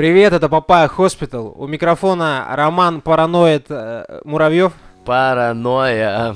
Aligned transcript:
Привет, 0.00 0.32
это 0.32 0.48
Папая 0.48 0.88
Хоспитал. 0.88 1.52
У 1.58 1.66
микрофона 1.66 2.46
Роман 2.52 3.02
Параноид 3.02 3.66
э, 3.68 4.20
Муравьев, 4.24 4.72
Паранойя. 5.04 6.34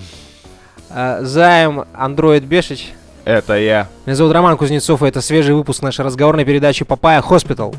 э, 0.90 1.20
Займ 1.22 1.86
Андроид 1.94 2.44
Бешич. 2.44 2.92
Это 3.24 3.54
я. 3.56 3.88
Меня 4.04 4.16
зовут 4.16 4.34
Роман 4.34 4.58
Кузнецов, 4.58 5.02
и 5.02 5.06
это 5.06 5.22
свежий 5.22 5.54
выпуск 5.54 5.80
нашей 5.80 6.04
разговорной 6.04 6.44
передачи 6.44 6.84
Папая 6.84 7.22
Хоспитал. 7.22 7.74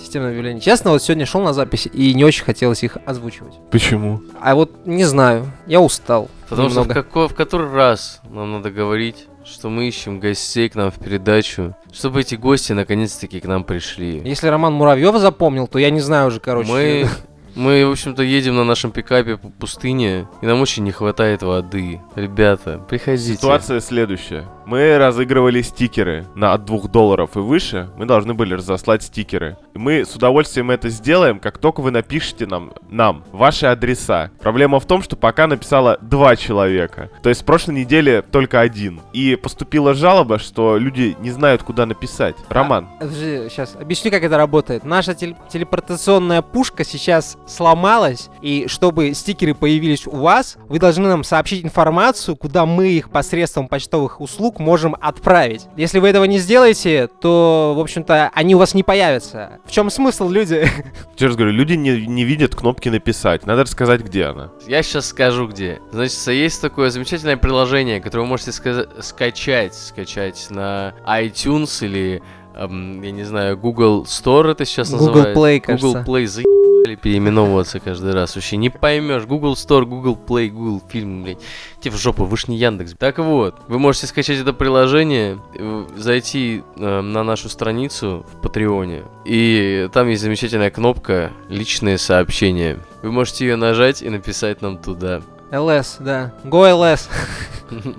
Системное 0.00 0.30
объявление. 0.30 0.60
Честно, 0.60 0.90
вот 0.90 1.02
сегодня 1.02 1.26
шел 1.26 1.40
на 1.40 1.52
запись, 1.52 1.88
и 1.92 2.14
не 2.14 2.24
очень 2.24 2.44
хотелось 2.44 2.82
их 2.82 2.98
озвучивать. 3.06 3.54
Почему? 3.70 4.22
А 4.40 4.54
вот 4.54 4.86
не 4.86 5.04
знаю, 5.04 5.50
я 5.66 5.80
устал. 5.80 6.28
Потому 6.48 6.68
немного. 6.68 6.90
что 6.92 7.00
в, 7.00 7.04
како- 7.04 7.28
в 7.28 7.34
который 7.34 7.70
раз 7.70 8.20
нам 8.30 8.52
надо 8.52 8.70
говорить, 8.70 9.26
что 9.44 9.68
мы 9.68 9.86
ищем 9.86 10.20
гостей 10.20 10.68
к 10.68 10.74
нам 10.74 10.90
в 10.90 10.98
передачу, 10.98 11.76
чтобы 11.92 12.20
эти 12.20 12.34
гости 12.34 12.72
наконец-таки 12.72 13.40
к 13.40 13.44
нам 13.44 13.64
пришли. 13.64 14.22
Если 14.24 14.48
Роман 14.48 14.72
Муравьев 14.72 15.16
запомнил, 15.16 15.66
то 15.66 15.78
я 15.78 15.90
не 15.90 16.00
знаю 16.00 16.28
уже, 16.28 16.40
короче. 16.40 16.70
Мы, 16.70 17.08
мы, 17.54 17.86
в 17.86 17.90
общем-то, 17.90 18.22
едем 18.22 18.56
на 18.56 18.64
нашем 18.64 18.90
пикапе 18.90 19.36
по 19.36 19.48
пустыне, 19.48 20.26
и 20.40 20.46
нам 20.46 20.60
очень 20.60 20.84
не 20.84 20.92
хватает 20.92 21.42
воды. 21.42 22.00
Ребята, 22.14 22.78
приходите. 22.88 23.34
Ситуация 23.34 23.80
следующая. 23.80 24.48
Мы 24.66 24.96
разыгрывали 24.96 25.60
стикеры 25.60 26.24
на 26.34 26.54
от 26.54 26.64
2 26.64 26.88
долларов 26.88 27.36
и 27.36 27.40
выше. 27.40 27.90
Мы 27.98 28.06
должны 28.06 28.32
были 28.32 28.54
разослать 28.54 29.02
стикеры. 29.02 29.58
И 29.74 29.78
мы 29.78 30.04
с 30.06 30.14
удовольствием 30.16 30.70
это 30.70 30.88
сделаем, 30.88 31.38
как 31.38 31.58
только 31.58 31.80
вы 31.80 31.90
напишите 31.90 32.46
нам, 32.46 32.72
нам 32.88 33.24
ваши 33.30 33.66
адреса. 33.66 34.30
Проблема 34.40 34.80
в 34.80 34.86
том, 34.86 35.02
что 35.02 35.16
пока 35.16 35.46
написало 35.46 35.98
два 36.00 36.34
человека. 36.36 37.10
То 37.22 37.28
есть 37.28 37.42
с 37.42 37.44
прошлой 37.44 37.74
неделе 37.74 38.22
только 38.22 38.60
один. 38.60 39.02
И 39.12 39.36
поступила 39.36 39.92
жалоба, 39.92 40.38
что 40.38 40.78
люди 40.78 41.14
не 41.20 41.30
знают, 41.30 41.62
куда 41.62 41.84
написать. 41.84 42.36
Роман, 42.48 42.88
Подожди, 42.98 43.48
сейчас 43.50 43.76
объясню, 43.78 44.10
как 44.10 44.22
это 44.22 44.36
работает. 44.38 44.84
Наша 44.84 45.12
теле- 45.12 45.36
телепортационная 45.52 46.40
пушка 46.40 46.84
сейчас 46.84 47.36
сломалась, 47.46 48.30
и 48.40 48.66
чтобы 48.68 49.12
стикеры 49.12 49.54
появились 49.54 50.06
у 50.06 50.16
вас, 50.16 50.56
вы 50.68 50.78
должны 50.78 51.08
нам 51.08 51.22
сообщить 51.24 51.64
информацию, 51.64 52.36
куда 52.36 52.64
мы 52.64 52.88
их 52.88 53.10
посредством 53.10 53.68
почтовых 53.68 54.20
услуг 54.20 54.53
можем 54.58 54.96
отправить. 55.00 55.66
Если 55.76 55.98
вы 55.98 56.08
этого 56.08 56.24
не 56.24 56.38
сделаете, 56.38 57.08
то, 57.20 57.74
в 57.76 57.80
общем-то, 57.80 58.30
они 58.34 58.54
у 58.54 58.58
вас 58.58 58.74
не 58.74 58.82
появятся. 58.82 59.58
В 59.64 59.70
чем 59.70 59.90
смысл, 59.90 60.28
люди? 60.28 60.68
еще 61.16 61.26
раз 61.26 61.36
говорю, 61.36 61.52
люди 61.52 61.74
не, 61.74 62.06
не 62.06 62.24
видят 62.24 62.54
кнопки 62.54 62.88
написать. 62.88 63.46
Надо 63.46 63.62
рассказать, 63.62 64.02
где 64.02 64.24
она. 64.24 64.50
Я 64.66 64.82
сейчас 64.82 65.06
скажу 65.06 65.48
где. 65.48 65.80
Значит, 65.92 66.18
есть 66.28 66.60
такое 66.60 66.90
замечательное 66.90 67.36
приложение, 67.36 68.00
которое 68.00 68.22
вы 68.22 68.28
можете 68.28 68.50
ска- 68.50 69.02
скачать, 69.02 69.74
скачать 69.74 70.46
на 70.50 70.94
iTunes 71.06 71.84
или, 71.84 72.22
эм, 72.54 73.02
я 73.02 73.10
не 73.10 73.24
знаю, 73.24 73.56
Google 73.56 74.04
Store 74.04 74.50
это 74.52 74.64
сейчас 74.64 74.90
Google 74.90 75.06
называется. 75.06 75.40
Play, 75.40 75.60
Google 75.60 75.92
кажется. 75.92 76.10
Play 76.10 76.26
заебали 76.26 76.94
переименовываться 76.96 77.80
каждый 77.80 78.12
раз. 78.12 78.34
Вообще 78.34 78.56
не 78.56 78.70
поймешь. 78.70 79.24
Google 79.24 79.54
Store, 79.54 79.84
Google 79.84 80.16
Play, 80.16 80.48
Google 80.48 80.82
фильм, 80.88 81.22
блядь. 81.22 81.38
Тебе 81.80 81.94
в 81.94 81.98
жопу, 81.98 82.24
вы 82.24 82.36
ж 82.36 82.48
не 82.48 82.56
Яндекс. 82.56 82.94
Так 82.98 83.18
вот, 83.18 83.56
вы 83.68 83.78
можете 83.78 84.06
скачать 84.06 84.38
это 84.38 84.52
приложение, 84.52 85.38
э, 85.54 85.84
зайти 85.96 86.62
э, 86.76 87.00
на 87.00 87.22
нашу 87.22 87.48
страницу 87.48 88.24
в 88.32 88.40
Патреоне, 88.42 89.02
и 89.24 89.88
там 89.92 90.08
есть 90.08 90.22
замечательная 90.22 90.70
кнопка 90.70 91.30
«Личные 91.48 91.98
сообщения». 91.98 92.78
Вы 93.02 93.12
можете 93.12 93.46
ее 93.46 93.56
нажать 93.56 94.02
и 94.02 94.08
написать 94.08 94.62
нам 94.62 94.78
туда. 94.78 95.22
LS, 95.50 95.96
да. 96.00 96.32
Go 96.44 96.70
LS. 96.70 97.08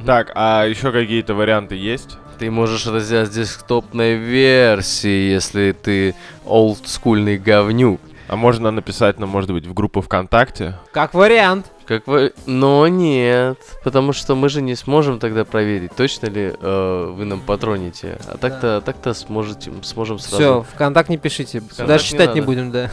Так, 0.06 0.32
а 0.36 0.66
еще 0.66 0.92
какие-то 0.92 1.34
варианты 1.34 1.76
есть? 1.76 2.18
Ты 2.38 2.52
можешь 2.52 2.86
это 2.86 3.00
сделать 3.00 3.32
с 3.32 3.36
десктопной 3.36 4.16
версии, 4.16 5.32
если 5.32 5.72
ты 5.72 6.16
олдскульный 6.46 7.38
говнюк. 7.38 8.02
А 8.28 8.36
можно 8.36 8.72
написать 8.72 9.20
нам, 9.20 9.30
может 9.30 9.52
быть, 9.52 9.68
в 9.68 9.74
группу 9.74 10.02
ВКонтакте? 10.02 10.76
Как 10.92 11.14
вариант. 11.14 11.68
Как 11.86 12.08
вы... 12.08 12.34
Но 12.48 12.88
нет, 12.88 13.60
потому 13.84 14.12
что 14.12 14.36
мы 14.36 14.50
же 14.50 14.64
не 14.64 14.74
сможем 14.76 15.20
тогда 15.20 15.46
проверить, 15.46 15.92
точно 15.96 16.26
ли 16.28 16.52
э, 16.60 17.14
вы 17.16 17.26
нам 17.26 17.40
патроните. 17.42 18.18
А 18.28 18.38
так-то, 18.38 18.82
так-то 18.84 19.14
сможете, 19.14 19.72
сможем 19.84 20.18
сразу. 20.18 20.38
Все, 20.38 20.66
ВКонтакт 20.74 21.10
не 21.10 21.18
пишите. 21.18 21.60
ВКонтакт 21.60 21.88
Даже 21.88 22.04
не 22.04 22.10
читать 22.10 22.34
не 22.34 22.42
надо. 22.42 22.46
будем, 22.48 22.72
да. 22.72 22.90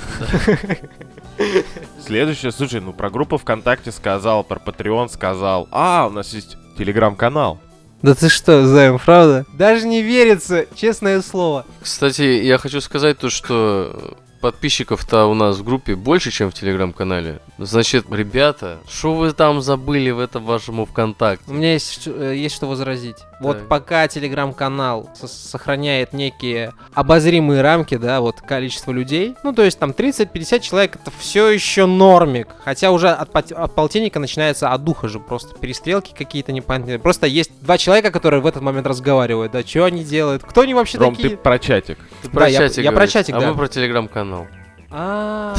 Следующее, 2.04 2.52
слушай, 2.52 2.80
ну 2.82 2.92
про 2.92 3.08
группу 3.08 3.38
ВКонтакте 3.38 3.90
сказал, 3.90 4.44
про 4.44 4.58
Patreon 4.58 5.08
сказал. 5.08 5.66
А, 5.70 6.06
у 6.08 6.12
нас 6.12 6.34
есть 6.34 6.58
телеграм-канал. 6.76 7.58
Да 8.02 8.14
ты 8.14 8.28
что, 8.28 8.66
Займ, 8.66 8.98
правда? 8.98 9.46
Даже 9.52 9.86
не 9.86 10.02
верится, 10.02 10.66
честное 10.74 11.22
слово. 11.22 11.64
Кстати, 11.80 12.22
я 12.22 12.58
хочу 12.58 12.80
сказать 12.80 13.18
то, 13.18 13.30
что 13.30 14.16
подписчиков-то 14.40 15.26
у 15.26 15.34
нас 15.34 15.58
в 15.58 15.64
группе 15.64 15.94
больше, 15.94 16.30
чем 16.32 16.50
в 16.50 16.54
телеграм-канале. 16.54 17.40
Значит, 17.58 18.06
ребята, 18.10 18.78
что 18.90 19.14
вы 19.14 19.32
там 19.32 19.62
забыли 19.62 20.10
в 20.10 20.18
этом 20.18 20.44
вашему 20.44 20.84
ВКонтакте? 20.84 21.44
У 21.48 21.54
меня 21.54 21.74
есть, 21.74 22.02
э, 22.06 22.34
есть 22.36 22.56
что 22.56 22.66
возразить. 22.66 23.18
Вот 23.42 23.68
пока 23.68 24.08
телеграм-канал 24.08 25.10
со- 25.14 25.28
сохраняет 25.28 26.12
некие 26.12 26.72
обозримые 26.94 27.60
рамки, 27.62 27.96
да, 27.96 28.20
вот 28.20 28.40
количество 28.40 28.92
людей, 28.92 29.34
ну 29.42 29.52
то 29.52 29.62
есть 29.62 29.78
там 29.78 29.90
30-50 29.90 30.60
человек, 30.60 30.96
это 30.96 31.10
все 31.18 31.48
еще 31.48 31.86
нормик. 31.86 32.48
Хотя 32.64 32.90
уже 32.90 33.10
от, 33.10 33.34
от 33.52 33.74
полтинника 33.74 34.18
начинается 34.18 34.70
от 34.70 34.84
духа 34.84 35.08
же, 35.08 35.20
просто 35.20 35.54
перестрелки 35.58 36.14
какие-то 36.16 36.52
непонятные. 36.52 36.98
Просто 36.98 37.26
есть 37.26 37.50
два 37.60 37.78
человека, 37.78 38.10
которые 38.10 38.40
в 38.40 38.46
этот 38.46 38.62
момент 38.62 38.86
разговаривают, 38.86 39.52
да, 39.52 39.62
что 39.62 39.84
они 39.84 40.04
делают, 40.04 40.42
кто 40.42 40.62
они 40.62 40.74
вообще 40.74 40.98
Ром, 40.98 41.14
такие? 41.14 41.30
ты 41.30 41.36
про 41.36 41.58
чатик. 41.58 41.98
Ты 42.22 42.28
Да, 42.30 42.46
я- 42.46 42.58
чатик 42.58 42.78
я 42.84 42.90
про 42.90 42.96
говоришь, 42.96 43.12
чатик, 43.12 43.34
а 43.34 43.40
да. 43.40 43.48
мы 43.50 43.56
про 43.56 43.68
телеграм-канал. 43.68 44.46
А. 44.90 45.54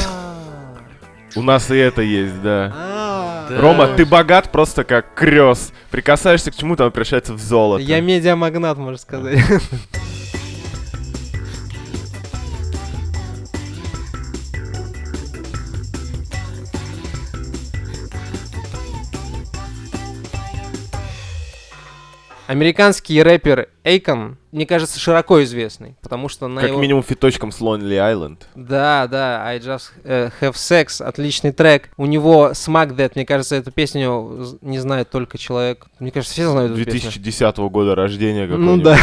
У 1.36 1.42
нас 1.42 1.70
и 1.70 1.76
это 1.76 2.02
есть, 2.02 2.40
да. 2.42 2.72
А. 2.74 3.46
Да. 3.48 3.60
Рома, 3.60 3.88
ты 3.88 4.06
богат 4.06 4.50
просто 4.50 4.84
как 4.84 5.14
крёс. 5.14 5.72
Прикасаешься 5.90 6.50
к 6.50 6.56
чему-то, 6.56 6.84
он 6.86 6.92
превращается 6.92 7.34
в 7.34 7.38
золото. 7.38 7.82
Я 7.82 8.00
медиамагнат, 8.00 8.78
можно 8.78 8.98
сказать. 8.98 9.38
Американский 22.46 23.22
рэпер 23.22 23.68
Эйкон, 23.84 24.36
мне 24.52 24.66
кажется, 24.66 24.98
широко 25.00 25.42
известный, 25.44 25.96
потому 26.02 26.28
что 26.28 26.46
на 26.46 26.60
Как 26.60 26.70
его... 26.70 26.80
минимум 26.80 27.02
фиточком 27.02 27.50
с 27.50 27.60
Lonely 27.60 27.98
Island. 27.98 28.38
Да, 28.54 29.06
да, 29.10 29.42
I 29.46 29.58
just 29.58 29.92
э, 30.04 30.30
have 30.40 30.54
sex, 30.54 31.02
отличный 31.02 31.52
трек. 31.52 31.90
У 31.96 32.06
него 32.06 32.50
Smack 32.52 32.94
That, 32.96 33.12
мне 33.14 33.24
кажется, 33.24 33.56
эту 33.56 33.72
песню 33.72 34.58
не 34.60 34.78
знает 34.78 35.10
только 35.10 35.38
человек. 35.38 35.86
Мне 35.98 36.10
кажется, 36.10 36.34
все 36.34 36.50
знают 36.50 36.72
эту 36.72 36.84
песню. 36.84 37.10
2010 37.10 37.56
года 37.56 37.94
рождения 37.94 38.46
Ну 38.46 38.76
да. 38.82 38.98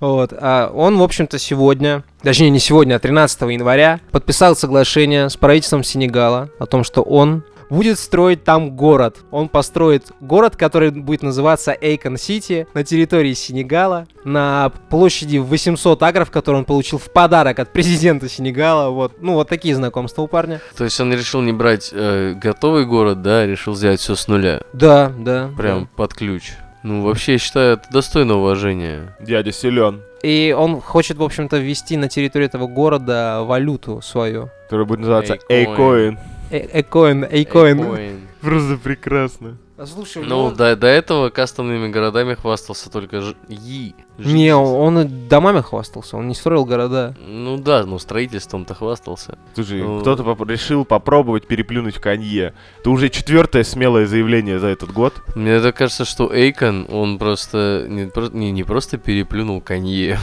Вот. 0.00 0.32
А 0.32 0.70
он, 0.74 0.98
в 0.98 1.02
общем-то, 1.02 1.38
сегодня, 1.38 2.04
точнее 2.22 2.50
не 2.50 2.58
сегодня, 2.58 2.94
а 2.94 2.98
13 2.98 3.40
января, 3.42 4.00
подписал 4.10 4.56
соглашение 4.56 5.28
с 5.28 5.36
правительством 5.36 5.84
Сенегала 5.84 6.50
о 6.58 6.66
том, 6.66 6.84
что 6.84 7.02
он 7.02 7.44
будет 7.70 7.98
строить 7.98 8.44
там 8.44 8.76
город. 8.76 9.18
Он 9.30 9.48
построит 9.48 10.12
город, 10.20 10.56
который 10.56 10.90
будет 10.90 11.22
называться 11.22 11.76
Эйкон 11.80 12.16
Сити 12.16 12.66
на 12.74 12.84
территории 12.84 13.32
Сенегала, 13.32 14.06
на 14.24 14.70
площади 14.90 15.38
в 15.38 15.46
800 15.46 16.02
акров, 16.02 16.30
который 16.30 16.56
он 16.56 16.64
получил 16.64 16.98
в 16.98 17.10
подарок 17.10 17.58
от 17.58 17.72
президента 17.72 18.28
Сенегала. 18.28 18.90
Вот, 18.90 19.22
ну 19.22 19.34
вот 19.34 19.48
такие 19.48 19.74
знакомства 19.74 20.22
у 20.22 20.26
парня. 20.26 20.60
То 20.76 20.84
есть 20.84 21.00
он 21.00 21.12
решил 21.12 21.40
не 21.40 21.52
брать 21.52 21.90
э, 21.92 22.34
готовый 22.34 22.84
город, 22.84 23.22
да, 23.22 23.46
решил 23.46 23.72
взять 23.72 24.00
все 24.00 24.14
с 24.14 24.28
нуля. 24.28 24.60
Да, 24.72 25.12
да. 25.18 25.50
Прям 25.56 25.88
под 25.96 26.12
ключ. 26.14 26.52
Ну, 26.82 27.02
вообще, 27.02 27.32
я 27.32 27.38
считаю, 27.38 27.74
это 27.74 27.84
достойно 27.92 28.36
уважения. 28.38 29.14
Дядя 29.20 29.52
силен, 29.52 30.00
И 30.22 30.54
он 30.56 30.80
хочет, 30.80 31.18
в 31.18 31.22
общем-то, 31.22 31.58
ввести 31.58 31.98
на 31.98 32.08
территорию 32.08 32.48
этого 32.48 32.66
города 32.66 33.42
валюту 33.42 34.00
свою. 34.02 34.48
который 34.64 34.86
будет 34.86 35.00
называться 35.00 35.38
Akoin. 35.50 36.18
Akoin. 36.50 36.70
Э- 36.72 36.80
Akoin, 36.80 37.24
Akoin. 37.30 37.80
Akoin. 37.80 38.20
Просто 38.40 38.76
прекрасно. 38.82 39.56
А 39.76 39.86
Слушай, 39.86 40.24
Ну, 40.26 40.50
до, 40.50 40.76
до 40.76 40.86
этого 40.88 41.30
кастомными 41.30 41.88
городами 41.88 42.34
хвастался 42.34 42.90
только 42.90 43.22
Ж... 43.22 43.34
Ye. 43.48 43.94
Не, 44.18 44.54
он 44.54 45.26
домами 45.28 45.62
хвастался, 45.62 46.18
он 46.18 46.28
не 46.28 46.34
строил 46.34 46.66
города. 46.66 47.14
Ну 47.26 47.56
да, 47.56 47.86
ну 47.86 47.98
строительством-то 47.98 48.74
хвастался. 48.74 49.38
Слушай, 49.54 49.80
Ну. 49.82 50.00
кто-то 50.02 50.22
поп- 50.22 50.46
решил 50.50 50.84
попробовать 50.84 51.46
переплюнуть 51.46 51.94
Канье. 51.98 52.52
Это 52.80 52.90
уже 52.90 53.08
четвертое 53.08 53.64
смелое 53.64 54.06
заявление 54.06 54.58
за 54.58 54.66
этот 54.66 54.92
год. 54.92 55.14
Мне 55.34 55.58
так 55.60 55.76
кажется, 55.76 56.04
что 56.04 56.30
Эйкон, 56.30 56.86
он 56.90 57.18
просто 57.18 57.86
не, 57.88 58.04
про- 58.06 58.28
не, 58.28 58.50
не 58.52 58.64
просто 58.64 58.98
переплюнул 58.98 59.62
Канье. 59.62 60.18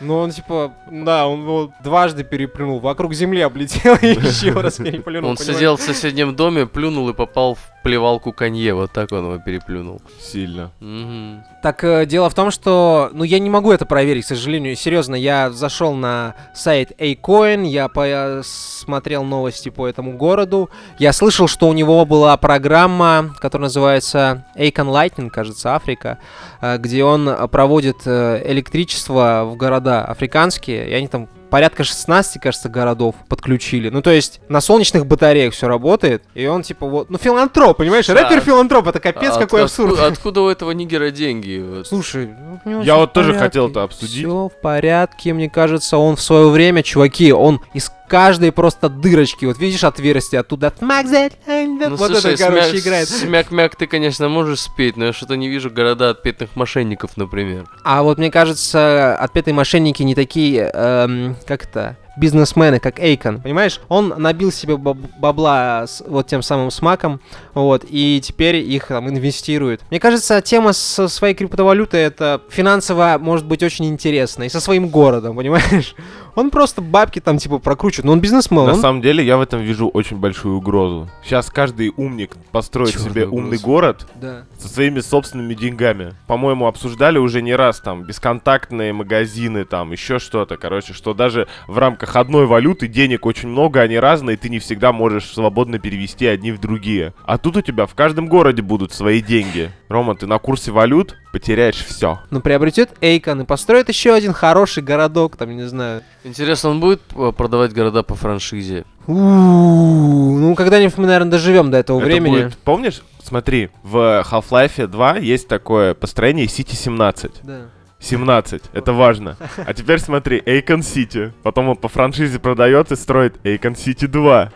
Ну, 0.00 0.16
он 0.16 0.30
типа, 0.30 0.72
да, 0.90 1.26
он 1.26 1.42
его 1.42 1.72
дважды 1.82 2.22
переплюнул, 2.22 2.78
вокруг 2.78 3.14
земли 3.14 3.40
облетел 3.40 3.96
и 4.02 4.08
еще 4.08 4.52
раз 4.52 4.76
переплюнул. 4.76 5.30
Он 5.30 5.36
сидел 5.36 5.76
в 5.76 5.80
соседнем 5.80 6.36
доме, 6.36 6.66
плюнул 6.66 7.08
и 7.08 7.14
попал 7.14 7.56
в 7.56 7.77
плевалку 7.88 8.32
конье, 8.32 8.74
вот 8.74 8.92
так 8.92 9.12
он 9.12 9.24
его 9.24 9.38
переплюнул. 9.38 10.02
Сильно. 10.20 10.72
Мгм. 10.80 11.42
Так 11.62 11.82
э, 11.84 12.04
дело 12.04 12.28
в 12.28 12.34
том, 12.34 12.50
что, 12.50 13.08
ну, 13.14 13.24
я 13.24 13.38
не 13.38 13.48
могу 13.48 13.72
это 13.72 13.86
проверить, 13.86 14.26
к 14.26 14.28
сожалению. 14.28 14.76
Серьезно, 14.76 15.14
я 15.14 15.48
зашел 15.50 15.94
на 15.94 16.34
сайт 16.54 16.92
Acoin, 16.98 17.64
я 17.64 17.88
посмотрел 17.88 19.24
новости 19.24 19.70
по 19.70 19.88
этому 19.88 20.18
городу. 20.18 20.68
Я 20.98 21.14
слышал, 21.14 21.48
что 21.48 21.66
у 21.66 21.72
него 21.72 22.04
была 22.04 22.36
программа, 22.36 23.34
которая 23.40 23.68
называется 23.68 24.44
Acon 24.54 24.92
Lightning, 24.92 25.30
кажется, 25.30 25.74
Африка, 25.74 26.18
э, 26.60 26.76
где 26.76 27.04
он 27.04 27.26
э, 27.26 27.48
проводит 27.48 28.02
э, 28.04 28.42
электричество 28.44 29.44
в 29.46 29.56
города 29.56 30.04
африканские, 30.04 30.90
и 30.90 30.92
они 30.92 31.08
там 31.08 31.26
порядка 31.50 31.84
16, 31.84 32.40
кажется, 32.40 32.68
городов 32.68 33.14
подключили. 33.28 33.88
Ну, 33.90 34.02
то 34.02 34.10
есть 34.10 34.40
на 34.48 34.60
солнечных 34.60 35.06
батареях 35.06 35.52
все 35.54 35.68
работает, 35.68 36.22
и 36.34 36.46
он 36.46 36.62
типа 36.62 36.86
вот... 36.86 37.10
Ну, 37.10 37.18
филантроп, 37.18 37.76
понимаешь? 37.78 38.06
Да. 38.06 38.14
Рэпер-филантроп, 38.14 38.88
это 38.88 39.00
капец 39.00 39.36
А 39.36 39.38
какой 39.40 39.60
от- 39.60 39.66
абсурд. 39.66 39.92
Откуда, 39.92 40.06
откуда 40.06 40.40
у 40.42 40.48
этого 40.48 40.70
нигера 40.72 41.10
деньги? 41.10 41.64
Вот. 41.66 41.86
Слушай, 41.86 42.30
ну, 42.64 42.82
Я 42.82 42.96
вот 42.96 43.12
тоже 43.12 43.34
хотел 43.34 43.68
это 43.68 43.82
обсудить. 43.82 44.24
Все 44.26 44.48
в 44.48 44.60
порядке, 44.60 45.32
мне 45.32 45.48
кажется, 45.50 45.96
он 45.98 46.16
в 46.16 46.20
свое 46.20 46.48
время, 46.48 46.82
чуваки, 46.82 47.32
он 47.32 47.60
из 47.74 47.90
каждой 48.08 48.50
просто 48.52 48.88
дырочки, 48.88 49.44
вот 49.44 49.58
видишь 49.58 49.84
отверстие 49.84 50.40
оттуда, 50.40 50.72
«Smack 50.80 51.04
that 51.04 51.32
and 51.46 51.78
that», 51.78 51.88
Ну, 51.90 51.96
вот 51.96 52.10
слушай, 52.10 52.34
это, 52.34 52.44
короче, 52.44 52.70
смяк- 52.72 52.78
играет. 52.80 53.08
Смяк-мяк 53.08 53.76
ты, 53.76 53.86
конечно, 53.86 54.28
можешь 54.28 54.60
спеть, 54.60 54.96
но 54.96 55.06
я 55.06 55.12
что-то 55.12 55.36
не 55.36 55.48
вижу 55.48 55.70
города 55.70 56.10
отпетых 56.10 56.50
мошенников, 56.56 57.16
например. 57.16 57.66
А 57.84 58.02
вот 58.02 58.18
мне 58.18 58.30
кажется, 58.30 59.14
отпетые 59.16 59.54
мошенники 59.54 60.02
не 60.02 60.14
такие, 60.14 60.70
эм, 60.72 61.36
как 61.46 61.64
это, 61.64 61.96
бизнесмены, 62.18 62.80
как 62.80 62.98
Эйкон, 63.00 63.40
понимаешь? 63.40 63.80
Он 63.88 64.14
набил 64.16 64.50
себе 64.52 64.76
баб- 64.76 64.98
бабла 65.18 65.84
с 65.86 66.02
вот 66.06 66.26
тем 66.26 66.42
самым 66.42 66.70
смаком, 66.70 67.20
вот, 67.54 67.84
и 67.88 68.20
теперь 68.22 68.56
их 68.56 68.88
там 68.88 69.08
инвестирует. 69.08 69.80
Мне 69.90 70.00
кажется, 70.00 70.40
тема 70.42 70.72
со 70.72 71.08
своей 71.08 71.34
криптовалютой 71.34 72.00
это 72.00 72.40
финансово 72.50 73.16
может 73.20 73.46
быть 73.46 73.62
очень 73.62 73.86
интересно, 73.86 74.44
и 74.44 74.48
со 74.48 74.60
своим 74.60 74.88
городом, 74.88 75.36
понимаешь? 75.36 75.94
Он 76.34 76.50
просто 76.50 76.80
бабки 76.80 77.18
там 77.20 77.38
типа 77.38 77.58
прокручивает, 77.58 78.04
но 78.04 78.12
он 78.12 78.20
бизнесмен, 78.20 78.64
На 78.64 78.74
он- 78.74 78.80
самом 78.80 79.02
деле, 79.02 79.26
я 79.26 79.36
в 79.36 79.40
этом 79.40 79.60
вижу 79.60 79.88
очень 79.88 80.18
большую 80.18 80.56
угрозу. 80.58 81.10
Сейчас 81.24 81.50
каждый 81.50 81.92
умник 81.96 82.36
построит 82.52 82.92
Чёрную 82.92 83.10
себе 83.12 83.26
умный 83.26 83.58
город 83.58 84.06
Да. 84.14 84.44
со 84.56 84.68
своими 84.68 85.00
собственными 85.00 85.54
деньгами. 85.54 86.14
По-моему, 86.28 86.68
обсуждали 86.68 87.18
уже 87.18 87.42
не 87.42 87.56
раз 87.56 87.80
там 87.80 88.04
бесконтактные 88.04 88.92
магазины, 88.92 89.64
там 89.64 89.90
еще 89.90 90.20
что-то. 90.20 90.56
Короче, 90.56 90.92
что 90.92 91.12
даже 91.12 91.48
в 91.66 91.76
рамках 91.76 92.07
одной 92.16 92.46
валюты 92.46 92.86
денег 92.88 93.26
очень 93.26 93.48
много, 93.48 93.80
они 93.80 93.98
разные, 93.98 94.36
ты 94.36 94.48
не 94.48 94.58
всегда 94.58 94.92
можешь 94.92 95.32
свободно 95.32 95.78
перевести 95.78 96.26
одни 96.26 96.52
в 96.52 96.60
другие. 96.60 97.12
А 97.24 97.38
тут 97.38 97.56
у 97.56 97.60
тебя 97.60 97.86
в 97.86 97.94
каждом 97.94 98.28
городе 98.28 98.62
будут 98.62 98.92
свои 98.92 99.20
деньги. 99.20 99.70
Рома, 99.88 100.14
ты 100.14 100.26
на 100.26 100.38
курсе 100.38 100.70
валют 100.70 101.16
потеряешь 101.32 101.76
все. 101.84 102.20
Ну, 102.30 102.40
приобретет 102.40 102.90
Эйкон 103.00 103.42
и 103.42 103.44
построит 103.44 103.88
еще 103.88 104.14
один 104.14 104.32
хороший 104.32 104.82
городок, 104.82 105.36
там, 105.36 105.54
не 105.56 105.66
знаю. 105.68 106.02
Интересно, 106.24 106.70
он 106.70 106.80
будет 106.80 107.00
э, 107.14 107.32
продавать 107.36 107.72
города 107.72 108.02
по 108.02 108.14
франшизе? 108.14 108.84
У-у-у, 109.06 110.38
Ну, 110.38 110.54
когда-нибудь 110.54 110.96
мы, 110.98 111.06
наверное, 111.06 111.30
доживем 111.32 111.70
до 111.70 111.78
этого 111.78 111.98
Это 111.98 112.06
времени. 112.06 112.30
будет- 112.44 112.58
помнишь, 112.58 113.02
смотри, 113.22 113.70
в 113.82 114.24
Half-Life 114.30 114.86
2 114.86 115.16
есть 115.18 115.48
такое 115.48 115.94
построение 115.94 116.46
City 116.46 116.74
17. 116.74 117.32
Да. 117.42 117.60
17, 118.00 118.62
это 118.72 118.92
важно. 118.92 119.36
А 119.56 119.74
теперь 119.74 119.98
смотри, 119.98 120.42
Akon 120.44 120.82
City. 120.82 121.32
Потом 121.42 121.68
он 121.70 121.76
по 121.76 121.88
франшизе 121.88 122.38
продает 122.38 122.92
и 122.92 122.96
строит 122.96 123.34
Akon 123.44 123.76
City 123.76 124.06
2. 124.06 124.52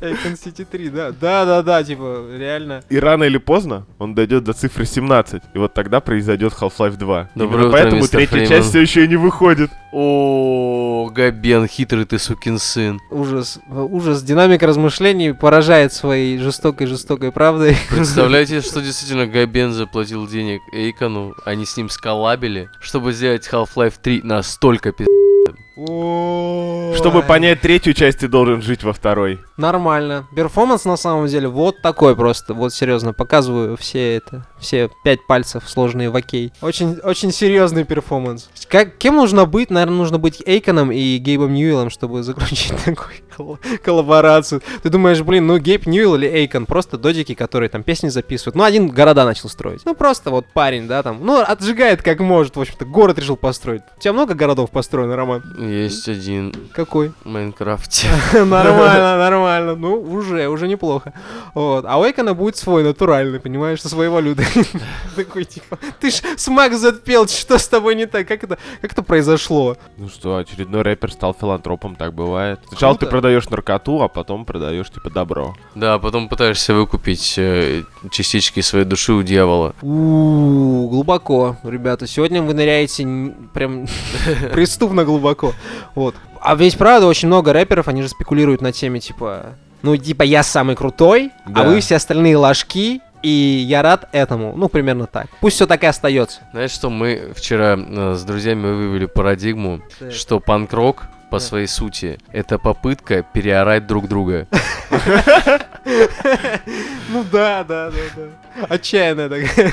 Akon 0.00 0.36
City 0.36 0.64
3, 0.64 0.88
да. 0.90 1.10
Да, 1.10 1.44
да, 1.44 1.62
да, 1.62 1.84
типа, 1.84 2.26
реально. 2.36 2.82
И 2.88 2.98
рано 2.98 3.24
или 3.24 3.38
поздно 3.38 3.86
он 3.98 4.14
дойдет 4.14 4.44
до 4.44 4.52
цифры 4.52 4.84
17. 4.84 5.42
И 5.54 5.58
вот 5.58 5.74
тогда 5.74 6.00
произойдет 6.00 6.52
Half-Life 6.52 6.96
2. 6.96 7.30
Доброе 7.34 7.66
утро, 7.66 7.72
поэтому 7.72 8.02
мистер 8.02 8.18
третья 8.18 8.32
Фриман. 8.32 8.48
часть 8.48 8.68
все 8.70 8.80
еще 8.80 9.04
и 9.04 9.08
не 9.08 9.16
выходит. 9.16 9.70
О, 9.92 11.10
Габен, 11.14 11.66
хитрый 11.66 12.04
ты 12.04 12.18
сукин 12.18 12.58
сын. 12.58 12.98
Ужас. 13.10 13.58
Ужас. 13.68 14.22
Динамика 14.22 14.66
размышлений 14.66 15.32
поражает 15.32 15.92
своей 15.92 16.38
жестокой-жестокой 16.38 17.32
правдой. 17.32 17.76
Представляете, 17.90 18.60
что 18.60 18.80
действительно 18.80 19.26
Габен 19.26 19.72
заплатил 19.72 20.26
денег 20.26 20.60
Эйкону, 20.72 21.34
они 21.44 21.64
с 21.64 21.76
ним 21.76 21.88
сколлабили, 21.88 22.68
чтобы 22.80 23.12
сделать 23.12 23.48
Half-Life 23.50 23.94
3 24.02 24.22
настолько 24.22 24.92
пи***. 24.92 25.06
Чтобы 25.78 27.22
понять 27.22 27.60
третью 27.60 27.94
часть, 27.94 28.18
ты 28.18 28.28
должен 28.28 28.60
жить 28.62 28.82
во 28.82 28.92
второй. 28.92 29.38
Нормально. 29.56 30.26
Перформанс 30.34 30.84
на 30.84 30.96
самом 30.96 31.28
деле 31.28 31.46
вот 31.48 31.80
такой 31.82 32.16
просто. 32.16 32.52
Вот 32.54 32.72
серьезно, 32.72 33.12
показываю 33.12 33.76
все 33.76 34.16
это. 34.16 34.46
Все 34.58 34.90
пять 35.04 35.24
пальцев 35.28 35.68
сложные 35.68 36.10
в 36.10 36.16
окей. 36.16 36.52
Очень, 36.62 36.94
очень 37.04 37.30
серьезный 37.30 37.84
перформанс. 37.84 38.48
Как, 38.68 38.96
кем 38.98 39.16
нужно 39.16 39.44
быть? 39.46 39.70
Наверное, 39.70 39.96
нужно 39.98 40.18
быть 40.18 40.42
Эйконом 40.44 40.90
и 40.90 41.18
Гейбом 41.18 41.54
Ньюэллом, 41.54 41.90
чтобы 41.90 42.22
заключить 42.24 42.72
такую 42.84 43.14
кол- 43.36 43.58
коллаборацию. 43.84 44.62
Ты 44.82 44.88
думаешь, 44.90 45.22
блин, 45.22 45.46
ну 45.46 45.58
Гейб 45.58 45.86
Ньюэлл 45.86 46.16
или 46.16 46.26
Эйкон? 46.26 46.66
Просто 46.66 46.98
додики, 46.98 47.34
которые 47.34 47.68
там 47.68 47.84
песни 47.84 48.08
записывают. 48.08 48.56
Ну, 48.56 48.64
один 48.64 48.88
города 48.88 49.24
начал 49.24 49.48
строить. 49.48 49.82
Ну, 49.84 49.94
просто 49.94 50.30
вот 50.30 50.46
парень, 50.52 50.88
да, 50.88 51.02
там. 51.04 51.24
Ну, 51.24 51.40
отжигает 51.40 52.02
как 52.02 52.18
может, 52.18 52.56
в 52.56 52.60
общем-то. 52.60 52.84
Город 52.84 53.18
решил 53.18 53.36
построить. 53.36 53.82
У 53.96 54.00
тебя 54.00 54.12
много 54.12 54.34
городов 54.34 54.70
построено, 54.70 55.14
Роман? 55.14 55.42
Есть 55.68 56.08
один 56.08 56.52
Какой? 56.72 57.12
в 57.24 57.28
Майнкрафте. 57.28 58.08
Нормально, 58.32 59.18
нормально. 59.18 59.74
Ну, 59.76 60.00
уже, 60.00 60.48
уже 60.48 60.66
неплохо. 60.68 61.12
Вот. 61.54 61.84
А 61.86 61.98
у 61.98 62.04
Эйкона 62.04 62.34
будет 62.34 62.56
свой, 62.56 62.82
натуральный, 62.82 63.38
понимаешь, 63.40 63.82
со 63.82 63.88
своей 63.88 64.10
валютой. 64.10 64.46
Такой, 65.16 65.44
типа, 65.44 65.78
ты 66.00 66.10
ж 66.10 66.22
смак 66.36 66.74
запел, 66.74 67.28
что 67.28 67.58
с 67.58 67.68
тобой 67.68 67.94
не 67.94 68.06
так? 68.06 68.26
Как 68.26 68.42
это, 68.44 68.58
как 68.80 68.92
это 68.92 69.02
произошло? 69.02 69.76
Ну 69.96 70.08
что, 70.08 70.36
очередной 70.36 70.82
рэпер 70.82 71.12
стал 71.12 71.34
филантропом, 71.38 71.96
так 71.96 72.14
бывает. 72.14 72.60
Сначала 72.68 72.96
ты 72.96 73.06
продаешь 73.06 73.48
наркоту, 73.48 74.00
а 74.02 74.08
потом 74.08 74.44
продаешь 74.44 74.90
типа 74.90 75.10
добро. 75.10 75.54
Да, 75.74 75.94
а 75.94 75.98
потом 75.98 76.28
пытаешься 76.28 76.74
выкупить 76.74 77.34
э, 77.36 77.82
частички 78.10 78.60
своей 78.60 78.84
души 78.84 79.12
у 79.12 79.22
дьявола. 79.22 79.74
у 79.82 80.88
глубоко, 80.88 81.56
ребята. 81.64 82.06
Сегодня 82.06 82.42
вы 82.42 82.54
ныряете 82.54 83.34
прям 83.52 83.86
преступно 84.52 85.04
глубоко. 85.04 85.54
Вот. 85.94 86.14
А 86.40 86.54
ведь 86.54 86.76
правда, 86.78 87.06
очень 87.06 87.28
много 87.28 87.52
рэперов, 87.52 87.88
они 87.88 88.02
же 88.02 88.08
спекулируют 88.08 88.60
на 88.60 88.72
теме, 88.72 89.00
типа, 89.00 89.54
ну, 89.82 89.96
типа, 89.96 90.22
я 90.22 90.42
самый 90.42 90.76
крутой, 90.76 91.30
Да. 91.46 91.62
а 91.62 91.64
вы 91.68 91.80
все 91.80 91.96
остальные 91.96 92.36
ложки, 92.36 93.00
и 93.22 93.28
я 93.28 93.82
рад 93.82 94.08
этому. 94.12 94.54
Ну, 94.56 94.68
примерно 94.68 95.06
так. 95.06 95.26
Пусть 95.40 95.56
все 95.56 95.66
так 95.66 95.82
и 95.82 95.86
остается. 95.86 96.40
Знаешь 96.52 96.70
что, 96.70 96.88
мы 96.90 97.32
вчера 97.34 97.76
э, 97.76 98.14
с 98.14 98.22
друзьями 98.22 98.66
вывели 98.72 99.06
парадигму, 99.06 99.80
что 100.12 100.38
панк-рок 100.38 101.02
по 101.30 101.38
Да. 101.38 101.44
своей 101.44 101.66
сути 101.66 102.18
это 102.32 102.58
попытка 102.58 103.22
переорать 103.22 103.86
друг 103.86 104.08
друга. 104.08 104.46
Ну 107.10 107.24
да, 107.32 107.64
да, 107.64 107.90
да, 107.90 107.96
да. 108.16 108.66
Отчаянная 108.68 109.28
такая. 109.28 109.72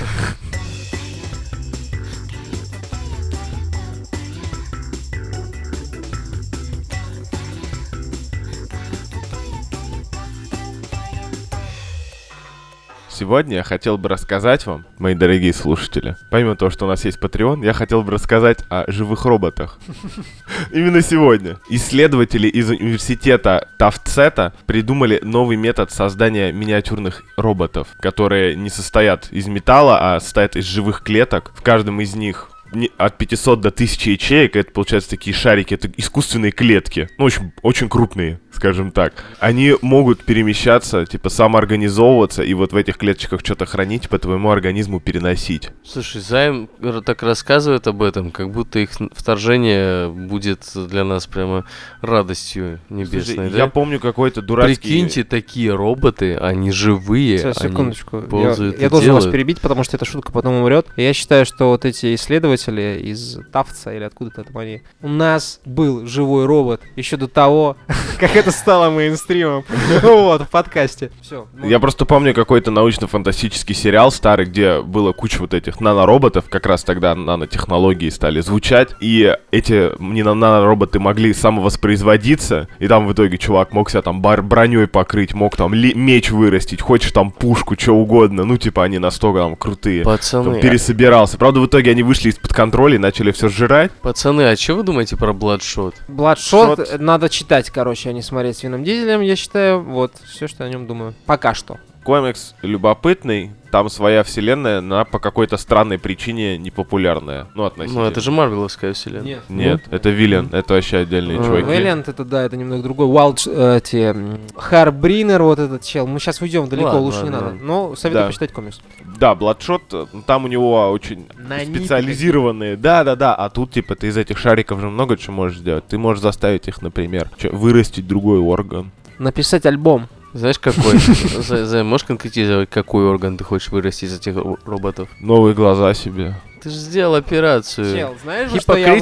Сегодня 13.17 13.55
я 13.55 13.63
хотел 13.63 13.98
бы 13.98 14.10
рассказать 14.10 14.65
вам, 14.65 14.84
мои 14.98 15.15
дорогие 15.15 15.53
слушатели, 15.53 16.17
помимо 16.31 16.57
того, 16.57 16.69
что 16.69 16.84
у 16.84 16.89
нас 16.89 17.05
есть 17.05 17.17
Patreon, 17.17 17.63
я 17.63 17.72
хотел 17.72 18.03
бы 18.03 18.12
рассказать 18.12 18.65
о 18.67 18.84
живых 18.91 19.24
роботах. 19.24 19.79
Именно 20.74 21.01
сегодня. 21.01 21.55
Исследователи 21.69 22.50
из 22.50 22.69
университета 22.69 23.69
Тафтсета 23.77 24.51
придумали 24.65 25.22
новый 25.24 25.55
метод 25.55 25.91
создания 25.91 26.51
миниатюрных 26.51 27.24
роботов, 27.38 27.88
которые 28.01 28.57
не 28.57 28.69
состоят 28.69 29.29
из 29.31 29.48
металла, 29.48 30.15
а 30.15 30.19
состоят 30.19 30.57
из 30.57 30.65
живых 30.65 31.01
клеток. 31.01 31.53
В 31.55 31.62
каждом 31.62 32.01
из 32.01 32.15
них 32.15 32.50
от 32.98 33.17
500 33.17 33.62
до 33.62 33.69
1000 33.69 34.10
ячеек, 34.12 34.55
это 34.55 34.72
получается 34.72 35.12
такие 35.12 35.34
шарики, 35.34 35.74
это 35.74 35.89
искусственные 35.98 36.51
клетки, 36.51 37.10
ну, 37.17 37.25
очень, 37.25 37.53
очень 37.62 37.89
крупные, 37.89 38.39
скажем 38.51 38.91
так. 38.91 39.13
Они 39.39 39.75
могут 39.81 40.24
перемещаться, 40.24 41.05
типа 41.05 41.29
самоорганизовываться 41.29 42.43
и 42.43 42.53
вот 42.53 42.74
в 42.74 42.75
этих 42.75 42.98
клеточках 42.98 43.41
что-то 43.41 43.65
хранить, 43.65 44.10
по 44.10 44.19
твоему 44.19 44.50
организму 44.50 45.00
переносить. 45.00 45.69
Слушай, 45.84 46.22
Займ 46.22 46.69
так 47.05 47.24
рассказывает 47.24 47.88
об 47.88 48.01
этом, 48.01 48.31
как 48.31 48.51
будто 48.51 48.79
их 48.79 48.91
вторжение 49.13 50.10
будет 50.10 50.63
для 50.75 51.03
нас 51.03 51.27
прямо 51.27 51.65
радостью 52.01 52.79
небесной, 52.89 53.36
Слушай, 53.36 53.50
да? 53.51 53.57
Я 53.57 53.67
помню 53.67 54.00
какой-то 54.00 54.41
дурацкий... 54.41 54.75
Прикиньте, 54.75 55.24
такие 55.24 55.74
роботы, 55.74 56.36
они 56.36 56.72
живые, 56.72 57.38
Сейчас, 57.38 57.62
они 57.62 57.72
секундочку. 57.72 58.17
Я, 58.17 58.24
ползают 58.24 58.79
я 58.79 58.88
и 58.88 58.89
должен 58.89 59.13
вас 59.13 59.24
делают. 59.24 59.31
перебить, 59.31 59.62
потому 59.62 59.84
что 59.84 59.98
эта 59.98 60.05
шутка 60.05 60.31
потом 60.31 60.55
умрет. 60.55 60.88
Я 60.98 61.13
считаю, 61.13 61.45
что 61.45 61.69
вот 61.69 61.86
эти 61.86 62.15
исследователи 62.15 62.54
Аристотеля 62.55 62.97
из 62.97 63.38
Тавца 63.51 63.93
или 63.93 64.03
откуда-то 64.03 64.43
там 64.43 64.57
они. 64.57 64.81
У 65.01 65.07
нас 65.07 65.59
был 65.65 66.05
живой 66.05 66.45
робот 66.45 66.81
еще 66.95 67.17
до 67.17 67.27
того, 67.27 67.77
как 68.19 68.35
это 68.35 68.51
стало 68.51 68.89
мейнстримом. 68.89 69.63
Вот, 70.01 70.41
в 70.43 70.50
подкасте. 70.50 71.12
Все. 71.21 71.47
Я 71.63 71.79
просто 71.79 72.05
помню 72.05 72.33
какой-то 72.33 72.71
научно-фантастический 72.71 73.75
сериал 73.75 74.12
старый, 74.12 74.45
где 74.45 74.81
было 74.81 75.13
куча 75.13 75.39
вот 75.39 75.53
этих 75.53 75.79
нанороботов, 75.81 76.45
как 76.50 76.65
раз 76.65 76.83
тогда 76.83 77.15
нанотехнологии 77.15 78.09
стали 78.09 78.39
звучать, 78.41 78.89
и 79.00 79.35
эти 79.51 79.91
не 80.01 80.24
нанороботы 80.24 81.00
могли 81.00 81.33
самовоспроизводиться, 81.33 82.67
и 82.79 82.88
там 82.88 83.07
в 83.07 83.13
итоге 83.13 83.38
чувак 83.38 83.74
мог 83.74 83.89
себя 83.89 84.01
там 84.01 84.21
броней 84.21 84.88
покрыть, 84.88 85.33
мог 85.33 85.55
там 85.55 85.74
меч 85.74 86.31
вырастить, 86.31 86.81
хочешь 86.81 87.12
там 87.12 87.31
пушку, 87.31 87.75
что 87.77 87.93
угодно, 87.93 88.45
ну 88.45 88.57
типа 88.57 88.83
они 88.83 89.00
настолько 89.00 89.39
там 89.39 89.55
крутые. 89.55 90.03
Пацаны, 90.03 90.51
Там 90.51 90.62
пересобирался. 90.62 91.38
Правда, 91.38 91.59
в 91.59 91.65
итоге 91.65 91.91
они 91.91 92.03
вышли 92.03 92.31
из-под 92.45 92.53
контроля 92.55 92.95
и 92.95 92.99
начали 92.99 93.31
все 93.31 93.49
сжирать. 93.49 93.91
пацаны, 93.91 94.43
а 94.43 94.55
что 94.55 94.75
вы 94.75 94.83
думаете 94.83 95.17
про 95.17 95.33
Бладшот? 95.33 95.95
Бладшот 96.07 96.87
Шот. 96.87 96.99
надо 96.99 97.29
читать, 97.29 97.69
короче, 97.71 98.09
а 98.09 98.13
не 98.13 98.21
смотреть 98.21 98.57
с 98.57 98.63
Вином 98.63 98.83
Дизелем, 98.83 99.21
я 99.21 99.35
считаю. 99.35 99.81
Вот, 99.81 100.13
все, 100.25 100.47
что 100.47 100.63
я 100.63 100.69
о 100.69 100.71
нем 100.71 100.85
думаю. 100.87 101.13
Пока 101.25 101.53
что. 101.53 101.77
Комикс 102.05 102.53
любопытный, 102.62 103.50
там 103.71 103.89
своя 103.89 104.21
вселенная, 104.24 104.79
но 104.79 105.03
по 105.05 105.17
какой-то 105.17 105.57
странной 105.57 105.97
причине 105.97 106.55
непопулярная. 106.55 107.47
Ну, 107.55 107.65
относительно. 107.65 108.03
Ну, 108.03 108.07
это 108.07 108.21
же 108.21 108.29
Марвеловская 108.29 108.93
вселенная. 108.93 109.39
Нет, 109.50 109.81
это 109.89 110.09
Виллен, 110.12 110.50
это 110.51 110.75
вообще 110.75 110.97
отдельные 111.00 111.39
А, 111.39 111.43
чуваки. 111.43 111.71
Это 112.12 112.24
да, 112.24 112.43
это 112.43 112.57
немного 112.57 112.83
другой. 112.83 113.07
Wild, 113.07 113.41
э, 113.51 113.77
эти, 113.77 113.95
м, 114.12 114.39
Харбринер, 114.55 115.41
вот 115.41 115.57
этот 115.57 115.81
чел. 115.83 116.05
Мы 116.05 116.19
сейчас 116.19 116.39
уйдем 116.41 116.67
далеко, 116.69 116.89
Ладно, 116.89 117.01
лучше 117.01 117.17
не 117.24 117.24
ладно, 117.31 117.38
надо. 117.39 117.45
ладно. 117.53 117.65
Но 117.65 117.95
советую 117.95 118.24
Да. 118.24 118.27
почитать 118.27 118.51
комикс. 118.53 118.81
Да, 119.19 119.33
Бладшот, 119.33 119.81
там 120.27 120.45
у 120.45 120.47
него 120.47 120.91
очень 120.91 121.25
На 121.38 121.59
специализированные. 121.59 122.77
Да, 122.77 123.03
да, 123.03 123.15
да. 123.15 123.33
А 123.33 123.50
тут, 123.50 123.71
типа, 123.71 123.95
ты 123.95 124.07
из 124.07 124.17
этих 124.17 124.38
шариков 124.38 124.79
же 124.79 124.89
много 124.89 125.17
чего 125.17 125.33
можешь 125.33 125.57
сделать. 125.57 125.88
Ты 125.88 125.97
можешь 125.97 126.21
заставить 126.21 126.67
их, 126.67 126.83
например, 126.83 127.29
вырастить 127.51 128.07
другой 128.07 128.38
орган. 128.39 128.91
Написать 129.17 129.65
альбом. 129.65 130.07
Знаешь, 130.35 130.59
какой? 130.59 131.83
Можешь 131.83 132.05
конкретизировать, 132.05 132.69
какой 132.69 133.05
орган 133.05 133.37
ты 133.37 133.45
хочешь 133.45 133.69
вырастить 133.69 134.09
из 134.09 134.17
этих 134.17 134.33
ро- 134.33 134.59
роботов? 134.65 135.07
Новые 135.21 135.55
глаза 135.55 135.93
себе. 135.93 136.35
Ты 136.61 136.71
же 136.71 136.75
сделал 136.75 137.15
операцию. 137.15 137.95
Чел, 137.95 138.15
знаешь, 138.21 138.51
что 138.59 138.75
я 138.75 138.95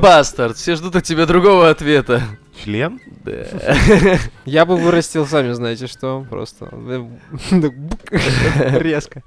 bastard. 0.00 0.54
Все 0.54 0.76
ждут 0.76 0.94
от 0.94 1.02
тебя 1.02 1.26
другого 1.26 1.70
ответа. 1.70 2.22
Член? 2.62 3.00
Да. 3.24 3.44
Я 4.44 4.64
бы 4.64 4.76
вырастил, 4.78 5.26
сами 5.26 5.52
знаете 5.52 5.86
что, 5.86 6.24
просто 6.28 6.66
бук, 6.72 8.00
резко. 8.10 9.22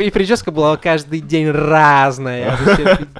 И 0.00 0.10
прическа 0.10 0.50
была 0.50 0.76
каждый 0.78 1.20
день 1.20 1.50
разная. 1.50 2.56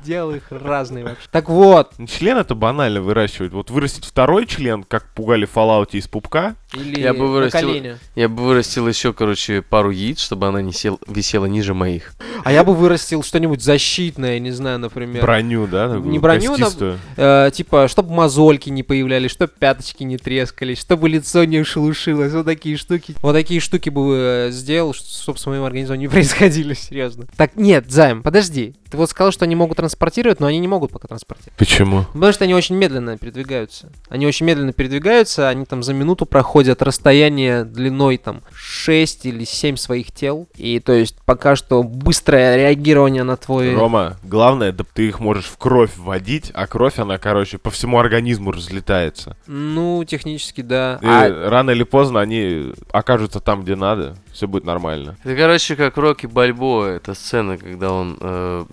Делал 0.02 0.34
их 0.34 0.44
разные 0.50 1.04
вообще. 1.04 1.26
Так 1.30 1.50
вот, 1.50 1.92
Ну, 1.98 2.06
Член 2.06 2.38
это 2.38 2.54
банально 2.54 3.02
выращивать. 3.02 3.52
Вот 3.52 3.70
вырастить 3.70 4.06
второй 4.06 4.46
член, 4.46 4.84
как 4.84 5.04
пугали 5.14 5.44
в 5.44 5.54
Fallout 5.54 5.90
из 5.92 6.08
пупка. 6.08 6.54
или 6.72 6.98
Я 6.98 7.12
бы 7.12 7.28
вырастил- 7.30 7.60
колени. 7.68 7.96
Я 8.14 8.30
бы 8.30 8.42
вырастил 8.42 8.88
еще, 8.88 9.12
короче, 9.12 9.60
пару 9.60 9.90
яиц, 9.90 10.20
чтобы 10.20 10.46
она 10.48 10.62
не 10.62 10.72
сел- 10.72 10.98
висела 11.06 11.44
ниже 11.44 11.74
моих. 11.74 12.14
А 12.42 12.50
я 12.52 12.64
бы 12.64 12.74
вырастил 12.74 13.22
что-нибудь 13.22 13.62
защитное, 13.62 14.38
не 14.38 14.50
знаю, 14.50 14.78
например. 14.78 15.20
Броню, 15.22 15.66
да? 15.66 15.88
Не 16.02 16.18
броню, 16.18 16.52
на- 16.52 16.58
костистую. 16.58 16.98
Э, 17.18 17.50
типа, 17.52 17.86
чтобы 17.88 18.14
мозольки 18.14 18.70
не 18.70 18.82
появлялись, 18.92 19.30
чтобы 19.30 19.50
пяточки 19.58 20.02
не 20.02 20.18
трескались, 20.18 20.78
чтобы 20.78 21.08
лицо 21.08 21.44
не 21.44 21.64
шелушилось, 21.64 22.34
вот 22.34 22.44
такие 22.44 22.76
штуки. 22.76 23.14
Вот 23.22 23.32
такие 23.32 23.58
штуки 23.58 23.88
бы 23.88 24.16
э, 24.18 24.50
сделал, 24.50 24.92
чтобы 24.92 25.38
с 25.38 25.46
моим 25.46 25.62
организмом 25.62 25.98
не 25.98 26.08
происходили, 26.10 26.74
серьезно. 26.74 27.26
Так, 27.38 27.56
нет, 27.56 27.90
Займ, 27.90 28.22
подожди. 28.22 28.74
Ты 28.92 28.98
вот 28.98 29.08
сказал, 29.08 29.32
что 29.32 29.46
они 29.46 29.56
могут 29.56 29.78
транспортировать, 29.78 30.38
но 30.38 30.48
они 30.48 30.58
не 30.58 30.68
могут 30.68 30.92
пока 30.92 31.08
транспортировать. 31.08 31.56
Почему? 31.56 32.04
Потому 32.12 32.30
что 32.30 32.44
они 32.44 32.54
очень 32.54 32.76
медленно 32.76 33.16
передвигаются. 33.16 33.90
Они 34.10 34.26
очень 34.26 34.44
медленно 34.44 34.74
передвигаются, 34.74 35.48
они 35.48 35.64
там 35.64 35.82
за 35.82 35.94
минуту 35.94 36.26
проходят 36.26 36.82
расстояние 36.82 37.64
длиной 37.64 38.18
там 38.18 38.42
6 38.52 39.24
или 39.24 39.44
7 39.44 39.76
своих 39.76 40.12
тел. 40.12 40.46
И 40.56 40.78
то 40.78 40.92
есть 40.92 41.16
пока 41.24 41.56
что 41.56 41.82
быстрое 41.82 42.56
реагирование 42.56 43.22
на 43.22 43.38
твой... 43.38 43.74
Рома, 43.74 44.18
главное, 44.24 44.72
да 44.72 44.84
ты 44.92 45.08
их 45.08 45.20
можешь 45.20 45.46
в 45.46 45.56
кровь 45.56 45.92
вводить, 45.96 46.50
а 46.52 46.66
кровь, 46.66 46.98
она, 46.98 47.16
короче, 47.16 47.56
по 47.56 47.70
всему 47.70 47.98
организму 47.98 48.52
разлетается. 48.52 49.38
Ну, 49.46 50.04
технически, 50.04 50.60
да. 50.60 50.98
И 51.00 51.06
А- 51.06 51.48
рано 51.48 51.70
или 51.70 51.84
поздно 51.84 52.20
они 52.20 52.74
окажутся 52.90 53.40
там, 53.40 53.62
где 53.62 53.74
надо, 53.74 54.16
все 54.32 54.48
будет 54.48 54.64
нормально. 54.64 55.16
Это, 55.24 55.36
короче, 55.36 55.76
как 55.76 55.96
Рокки 55.96 56.26
Бальбоа. 56.26 56.86
Это 56.86 57.14
сцена, 57.14 57.58
когда 57.58 57.92
он 57.92 58.16
э, 58.20 58.64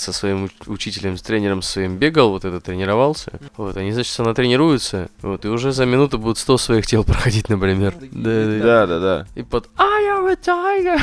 со 0.00 0.12
своим 0.12 0.44
уч- 0.46 0.52
учителем, 0.66 1.16
с 1.16 1.22
тренером 1.22 1.62
своим 1.62 1.96
бегал, 1.96 2.30
вот 2.30 2.44
это 2.44 2.60
тренировался. 2.60 3.32
Вот, 3.56 3.76
они, 3.76 3.92
значит, 3.92 4.18
натренируются, 4.18 5.08
вот, 5.22 5.44
и 5.44 5.48
уже 5.48 5.72
за 5.72 5.86
минуту 5.86 6.18
будут 6.18 6.38
100 6.38 6.58
своих 6.58 6.86
тел 6.86 7.04
проходить, 7.04 7.48
например. 7.48 7.94
Да, 8.12 8.44
да, 8.44 8.58
да. 8.58 8.86
Да, 8.86 8.98
да. 9.00 9.26
И 9.34 9.42
под 9.42 9.68
I 9.76 10.04
am 10.04 10.28
a 10.30 10.34
tiger. 10.34 11.00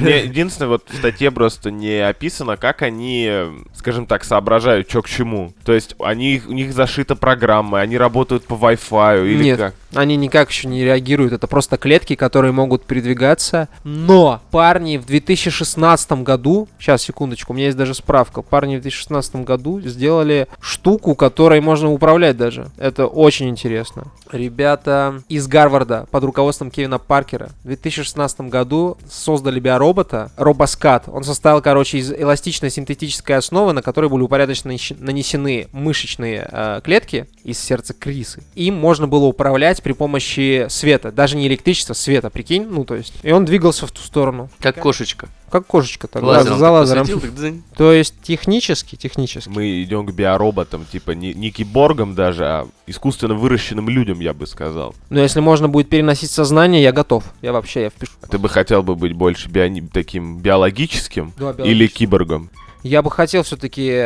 Мне 0.00 0.24
единственное, 0.24 0.68
вот 0.68 0.84
в 0.88 0.96
статье 0.96 1.30
просто 1.30 1.70
не 1.70 1.98
описано, 2.06 2.56
как 2.56 2.82
они, 2.82 3.30
скажем 3.74 4.06
так, 4.06 4.24
соображают, 4.24 4.88
что 4.88 5.02
к 5.02 5.08
чему. 5.08 5.52
То 5.64 5.72
есть 5.72 5.94
они, 6.00 6.42
у 6.46 6.52
них 6.52 6.72
зашита 6.72 7.16
программа, 7.16 7.80
они 7.80 7.98
работают 7.98 8.44
по 8.44 8.54
Wi-Fi 8.54 9.26
или 9.28 9.42
Нет. 9.44 9.58
как? 9.58 9.74
Они 9.94 10.16
никак 10.16 10.50
еще 10.50 10.68
не 10.68 10.84
реагируют. 10.84 11.32
Это 11.32 11.46
просто 11.46 11.76
клетки, 11.78 12.14
которые 12.16 12.52
могут 12.52 12.84
передвигаться. 12.84 13.68
Но 13.84 14.42
парни 14.50 14.98
в 14.98 15.06
2016 15.06 16.05
году, 16.10 16.68
сейчас 16.78 17.02
секундочку, 17.02 17.52
у 17.52 17.56
меня 17.56 17.66
есть 17.66 17.76
даже 17.76 17.94
справка. 17.94 18.42
Парни 18.42 18.76
в 18.76 18.80
2016 18.80 19.36
году 19.36 19.80
сделали 19.80 20.48
штуку, 20.60 21.14
которой 21.14 21.60
можно 21.60 21.92
управлять 21.92 22.36
даже. 22.36 22.70
Это 22.76 23.06
очень 23.06 23.48
интересно. 23.48 24.04
Ребята 24.30 25.22
из 25.28 25.46
Гарварда 25.46 26.06
под 26.10 26.24
руководством 26.24 26.70
Кевина 26.70 26.98
Паркера 26.98 27.50
в 27.62 27.66
2016 27.66 28.42
году 28.42 28.98
создали 29.08 29.60
биоробота 29.60 30.30
Робоскат. 30.36 31.04
Он 31.08 31.24
состоял, 31.24 31.62
короче, 31.62 31.98
из 31.98 32.12
эластичной 32.12 32.70
синтетической 32.70 33.36
основы, 33.36 33.72
на 33.72 33.82
которой 33.82 34.10
были 34.10 34.22
упорядоченно 34.22 34.76
нанесены 34.98 35.68
мышечные 35.72 36.48
э, 36.50 36.80
клетки 36.84 37.28
из 37.44 37.58
сердца 37.58 37.94
крисы. 37.94 38.42
Им 38.54 38.74
можно 38.76 39.06
было 39.06 39.26
управлять 39.26 39.82
при 39.82 39.92
помощи 39.92 40.66
света, 40.68 41.12
даже 41.12 41.36
не 41.36 41.46
электричества, 41.46 41.94
света, 41.94 42.30
прикинь, 42.30 42.66
ну 42.68 42.84
то 42.84 42.94
есть. 42.94 43.14
И 43.22 43.30
он 43.30 43.44
двигался 43.44 43.86
в 43.86 43.92
ту 43.92 44.00
сторону, 44.00 44.50
Как 44.60 44.76
кошечка. 44.80 45.28
Как 45.60 45.66
кошечка, 45.66 46.08
так, 46.08 46.22
Лазером 46.22 46.58
за 46.58 46.70
лазером. 46.70 47.06
посветил. 47.06 47.62
То 47.76 47.92
есть 47.92 48.14
технически, 48.22 48.96
технически. 48.96 49.48
Мы 49.48 49.82
идем 49.82 50.06
к 50.06 50.12
биороботам, 50.12 50.84
типа 50.84 51.12
не, 51.12 51.32
не 51.34 51.50
киборгам 51.50 52.14
даже, 52.14 52.44
а 52.46 52.68
искусственно 52.86 53.34
выращенным 53.34 53.88
людям, 53.88 54.20
я 54.20 54.32
бы 54.32 54.46
сказал. 54.46 54.94
Но 55.10 55.20
если 55.20 55.40
можно 55.40 55.68
будет 55.68 55.88
переносить 55.88 56.30
сознание, 56.30 56.82
я 56.82 56.92
готов. 56.92 57.24
Я 57.42 57.52
вообще, 57.52 57.82
я 57.82 57.90
впишу. 57.90 58.12
Ты 58.30 58.38
бы 58.38 58.48
хотел 58.48 58.82
бы 58.82 58.94
быть 58.94 59.12
больше 59.14 59.48
биони- 59.48 59.88
таким 59.92 60.38
биологическим 60.40 61.32
Да, 61.38 61.50
или 61.50 61.56
биологически. 61.56 61.98
киборгом? 61.98 62.50
Я 62.86 63.02
бы 63.02 63.10
хотел 63.10 63.42
все-таки 63.42 64.00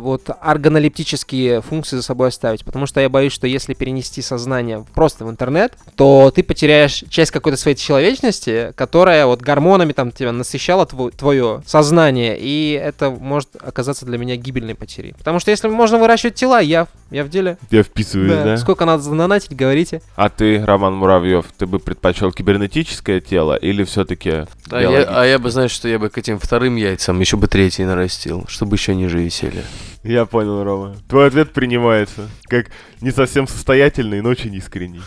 вот 0.00 0.30
органолептические 0.40 1.60
функции 1.60 1.96
за 1.96 2.02
собой 2.02 2.28
оставить, 2.28 2.64
потому 2.64 2.86
что 2.86 3.00
я 3.00 3.08
боюсь, 3.08 3.32
что 3.32 3.48
если 3.48 3.74
перенести 3.74 4.22
сознание 4.22 4.86
просто 4.94 5.24
в 5.24 5.30
интернет, 5.30 5.76
то 5.96 6.30
ты 6.32 6.44
потеряешь 6.44 7.02
часть 7.08 7.32
какой-то 7.32 7.58
своей 7.58 7.76
человечности, 7.76 8.72
которая 8.76 9.26
вот 9.26 9.42
гормонами 9.42 9.92
там 9.92 10.12
тебя 10.12 10.30
насыщала 10.30 10.86
твое 10.86 11.62
сознание, 11.66 12.38
и 12.38 12.80
это 12.80 13.10
может 13.10 13.48
оказаться 13.60 14.06
для 14.06 14.18
меня 14.18 14.36
гибельной 14.36 14.76
потерей. 14.76 15.14
Потому 15.18 15.40
что 15.40 15.50
если 15.50 15.66
можно 15.66 15.98
выращивать 15.98 16.36
тела, 16.36 16.60
я, 16.60 16.86
я 17.10 17.24
в 17.24 17.28
деле. 17.28 17.58
Я 17.70 17.82
вписываюсь, 17.82 18.32
да? 18.32 18.56
Сколько 18.56 18.84
надо 18.84 19.02
задонатить, 19.02 19.56
говорите. 19.56 20.00
А 20.14 20.28
ты, 20.28 20.64
Роман 20.64 20.94
Муравьев, 20.94 21.46
ты 21.58 21.66
бы 21.66 21.80
предпочел 21.80 22.30
кибернетическое 22.30 23.20
тело 23.20 23.56
или 23.56 23.82
все-таки 23.82 24.44
А 24.70 24.80
я, 24.80 25.02
а 25.08 25.24
я 25.24 25.40
бы, 25.40 25.50
знаешь, 25.50 25.72
что 25.72 25.88
я 25.88 25.98
бы 25.98 26.08
к 26.08 26.18
этим 26.18 26.38
вторым 26.38 26.76
яйцам 26.76 27.18
еще 27.18 27.36
бы 27.36 27.48
третий 27.48 27.84
нарастил, 27.84 28.11
чтобы 28.48 28.76
еще 28.76 28.94
ниже 28.94 29.18
висели. 29.18 29.64
Я 30.02 30.26
понял, 30.26 30.64
Рома. 30.64 30.96
Твой 31.08 31.28
ответ 31.28 31.52
принимается. 31.52 32.28
Как 32.44 32.66
не 33.00 33.10
совсем 33.12 33.46
состоятельный, 33.46 34.20
но 34.20 34.30
очень 34.30 34.52
искренний. 34.54 35.02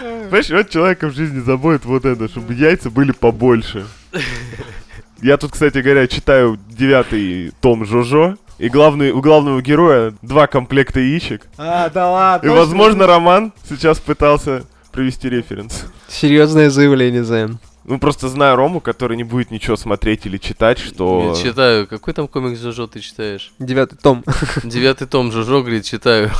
Понимаешь, 0.00 0.50
вот 0.50 0.70
человека 0.70 1.08
в 1.08 1.14
жизни 1.14 1.40
заботит 1.40 1.84
вот 1.84 2.04
это, 2.04 2.28
чтобы 2.28 2.54
яйца 2.54 2.90
были 2.90 3.12
побольше. 3.12 3.86
Я 5.22 5.36
тут, 5.36 5.52
кстати 5.52 5.78
говоря, 5.78 6.06
читаю 6.06 6.58
девятый 6.68 7.52
том 7.60 7.84
Жожо. 7.84 8.36
И 8.58 8.68
главный, 8.68 9.12
у 9.12 9.20
главного 9.20 9.62
героя 9.62 10.14
два 10.20 10.48
комплекта 10.48 10.98
яичек. 11.00 11.46
А, 11.56 11.88
да 11.90 12.10
ладно. 12.10 12.46
И, 12.46 12.50
возможно, 12.50 13.06
Роман 13.06 13.52
сейчас 13.68 14.00
пытался 14.00 14.64
провести 14.90 15.28
референс. 15.28 15.84
Серьезное 16.08 16.68
заявление, 16.68 17.22
Зен. 17.22 17.60
Ну, 17.88 17.98
просто 17.98 18.28
знаю 18.28 18.56
Рому, 18.56 18.80
который 18.80 19.16
не 19.16 19.24
будет 19.24 19.50
ничего 19.50 19.74
смотреть 19.76 20.26
или 20.26 20.36
читать, 20.36 20.78
что... 20.78 21.32
Я 21.34 21.42
читаю. 21.42 21.86
Какой 21.86 22.12
там 22.12 22.28
комикс 22.28 22.60
Жожо 22.60 22.86
ты 22.86 23.00
читаешь? 23.00 23.50
Девятый 23.58 23.98
том. 23.98 24.24
Девятый 24.62 25.06
том 25.06 25.32
Жожо, 25.32 25.60
говорит, 25.60 25.84
читаю. 25.84 26.30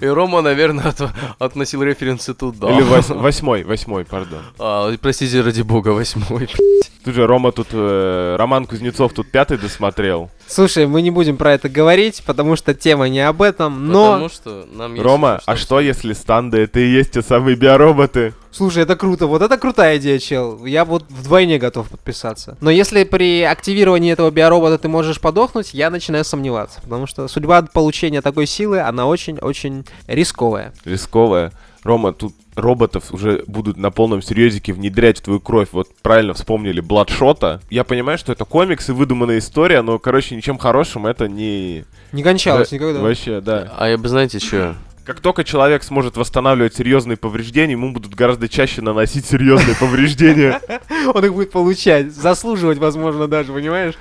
И 0.00 0.06
Рома, 0.06 0.42
наверное, 0.42 0.86
от- 0.88 1.12
относил 1.38 1.82
референсы 1.84 2.34
туда. 2.34 2.70
Или 2.72 2.82
вось- 2.82 3.14
восьмой, 3.14 3.62
восьмой, 3.62 4.04
пардон. 4.04 4.42
А, 4.58 4.92
простите, 5.00 5.40
ради 5.42 5.62
бога, 5.62 5.90
восьмой. 5.90 6.48
Тут 7.04 7.14
же 7.14 7.26
Рома 7.26 7.52
тут, 7.52 7.68
э, 7.72 8.36
Роман 8.36 8.66
Кузнецов 8.66 9.12
тут 9.14 9.30
пятый 9.30 9.56
досмотрел. 9.56 10.30
Слушай, 10.48 10.86
мы 10.86 11.02
не 11.02 11.10
будем 11.10 11.36
про 11.36 11.52
это 11.52 11.68
говорить, 11.68 12.22
потому 12.24 12.56
что 12.56 12.74
тема 12.74 13.08
не 13.08 13.20
об 13.20 13.42
этом, 13.42 13.88
но... 13.88 14.12
Потому 14.12 14.28
что 14.30 14.66
нам 14.72 14.94
есть 14.94 15.04
Рома, 15.04 15.34
еще 15.34 15.42
а 15.44 15.56
что 15.56 15.80
если 15.80 16.14
станды 16.14 16.58
это 16.58 16.80
и 16.80 16.88
есть 16.88 17.12
те 17.12 17.22
самые 17.22 17.54
биороботы? 17.54 18.32
Слушай, 18.50 18.84
это 18.84 18.96
круто, 18.96 19.26
вот 19.26 19.42
это 19.42 19.58
крутая 19.58 19.98
идея, 19.98 20.18
чел. 20.18 20.64
Я 20.64 20.86
вот 20.86 21.04
вдвойне 21.10 21.58
готов 21.58 21.90
подписаться. 21.90 22.56
Но 22.60 22.70
если 22.70 23.04
при 23.04 23.42
активировании 23.42 24.10
этого 24.10 24.30
биоробота 24.30 24.78
ты 24.78 24.88
можешь 24.88 25.20
подохнуть, 25.20 25.74
я 25.74 25.90
начинаю 25.90 26.24
сомневаться. 26.24 26.80
Потому 26.80 27.06
что 27.06 27.28
судьба 27.28 27.62
получения 27.62 28.22
такой 28.22 28.46
силы, 28.46 28.80
она 28.80 29.06
очень-очень 29.06 29.84
рисковая. 30.06 30.72
Рисковая. 30.84 31.52
Рома, 31.84 32.12
тут 32.12 32.34
роботов 32.58 33.12
уже 33.12 33.44
будут 33.46 33.76
на 33.76 33.90
полном 33.90 34.22
серьезике 34.22 34.72
внедрять 34.72 35.18
в 35.18 35.22
твою 35.22 35.40
кровь. 35.40 35.68
Вот 35.72 35.88
правильно 36.02 36.34
вспомнили 36.34 36.80
Бладшота. 36.80 37.60
Я 37.70 37.84
понимаю, 37.84 38.18
что 38.18 38.32
это 38.32 38.44
комикс 38.44 38.88
и 38.88 38.92
выдуманная 38.92 39.38
история, 39.38 39.82
но, 39.82 39.98
короче, 39.98 40.36
ничем 40.36 40.58
хорошим 40.58 41.06
это 41.06 41.28
не... 41.28 41.84
Не 42.12 42.22
кончалось 42.22 42.70
Да, 42.70 42.76
никогда. 42.76 43.00
Вообще, 43.00 43.40
да. 43.40 43.72
А 43.76 43.88
я 43.88 43.98
бы, 43.98 44.08
знаете, 44.08 44.38
что? 44.38 44.74
Как 45.08 45.20
только 45.20 45.42
человек 45.42 45.84
сможет 45.84 46.18
восстанавливать 46.18 46.74
серьезные 46.74 47.16
повреждения, 47.16 47.72
ему 47.72 47.92
будут 47.92 48.14
гораздо 48.14 48.46
чаще 48.46 48.82
наносить 48.82 49.24
серьезные 49.24 49.74
повреждения. 49.74 50.60
Он 51.14 51.24
их 51.24 51.32
будет 51.32 51.50
получать, 51.50 52.12
заслуживать, 52.12 52.76
возможно, 52.76 53.26
даже, 53.26 53.54
понимаешь? 53.54 53.94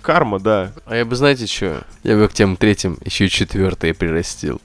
Карма, 0.00 0.40
да. 0.40 0.72
А 0.86 0.96
я 0.96 1.04
бы, 1.04 1.16
знаете, 1.16 1.46
что? 1.46 1.82
Я 2.02 2.16
бы 2.16 2.28
к 2.28 2.32
тем 2.32 2.56
третьим 2.56 2.96
еще 3.04 3.26
и 3.26 3.28
четвертое 3.28 3.92
прирастил. 3.92 4.62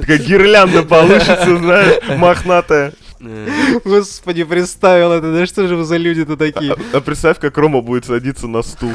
Такая 0.00 0.18
гирлянда 0.18 0.82
получится, 0.82 1.56
знаешь, 1.56 2.02
мохнатая. 2.18 2.92
Э, 3.20 3.80
Господи, 3.84 4.44
представил 4.44 5.12
это, 5.12 5.32
да 5.32 5.46
что 5.46 5.66
же 5.66 5.76
вы 5.76 5.84
за 5.84 5.96
люди-то 5.96 6.36
такие? 6.36 6.72
А, 6.72 6.98
а 6.98 7.00
представь, 7.00 7.38
как 7.38 7.56
Рома 7.56 7.80
будет 7.80 8.04
садиться 8.04 8.46
на 8.46 8.62
стул. 8.62 8.92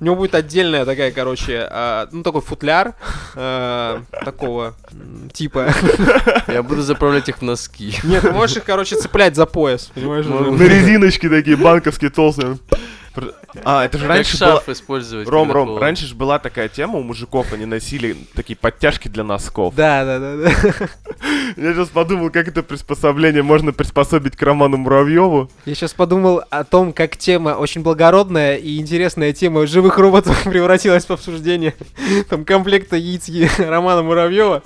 У 0.00 0.04
него 0.04 0.16
будет 0.16 0.34
отдельная 0.34 0.84
такая, 0.84 1.12
короче, 1.12 1.68
а, 1.70 2.08
ну 2.10 2.22
такой 2.22 2.40
футляр 2.40 2.94
а, 3.34 4.02
такого 4.24 4.74
типа. 5.32 5.72
Я 6.48 6.62
буду 6.62 6.82
заправлять 6.82 7.28
их 7.28 7.38
в 7.38 7.42
носки. 7.42 7.94
Нет, 8.02 8.22
ты 8.22 8.32
можешь 8.32 8.56
их, 8.56 8.64
короче, 8.64 8.96
цеплять 8.96 9.36
за 9.36 9.46
пояс, 9.46 9.90
понимаешь? 9.94 10.26
Ну, 10.26 10.52
На 10.52 10.62
резиночке 10.62 11.28
такие 11.28 11.56
банковские 11.56 12.10
толстые. 12.10 12.58
А, 13.64 13.84
это 13.84 13.98
же 13.98 14.06
раньше 14.06 14.38
было... 14.38 14.52
шарф 14.52 14.68
использовать. 14.68 15.28
Ром, 15.28 15.50
Ром, 15.50 15.66
холодно. 15.66 15.86
раньше 15.86 16.06
же 16.06 16.14
была 16.14 16.38
такая 16.38 16.68
тема 16.68 16.98
у 16.98 17.02
мужиков, 17.02 17.52
они 17.52 17.66
носили 17.66 18.16
такие 18.34 18.56
подтяжки 18.56 19.08
для 19.08 19.24
носков. 19.24 19.74
Да, 19.74 20.04
да, 20.04 20.18
да, 20.18 20.36
да. 20.36 20.88
Я 21.56 21.72
сейчас 21.74 21.88
подумал, 21.88 22.30
как 22.30 22.48
это 22.48 22.62
приспособление 22.62 23.42
можно 23.42 23.72
приспособить 23.72 24.36
к 24.36 24.42
Роману 24.42 24.76
Муравьеву. 24.76 25.50
Я 25.64 25.74
сейчас 25.74 25.94
подумал 25.94 26.42
о 26.50 26.64
том, 26.64 26.92
как 26.92 27.16
тема 27.16 27.50
очень 27.50 27.82
благородная 27.82 28.56
и 28.56 28.78
интересная 28.78 29.32
тема 29.32 29.66
живых 29.66 29.98
роботов 29.98 30.40
превратилась 30.44 31.04
в 31.06 31.10
обсуждение 31.10 31.74
там 32.28 32.44
комплекта 32.44 32.96
яиц 32.96 33.26
Романа 33.58 34.02
Муравьева. 34.02 34.62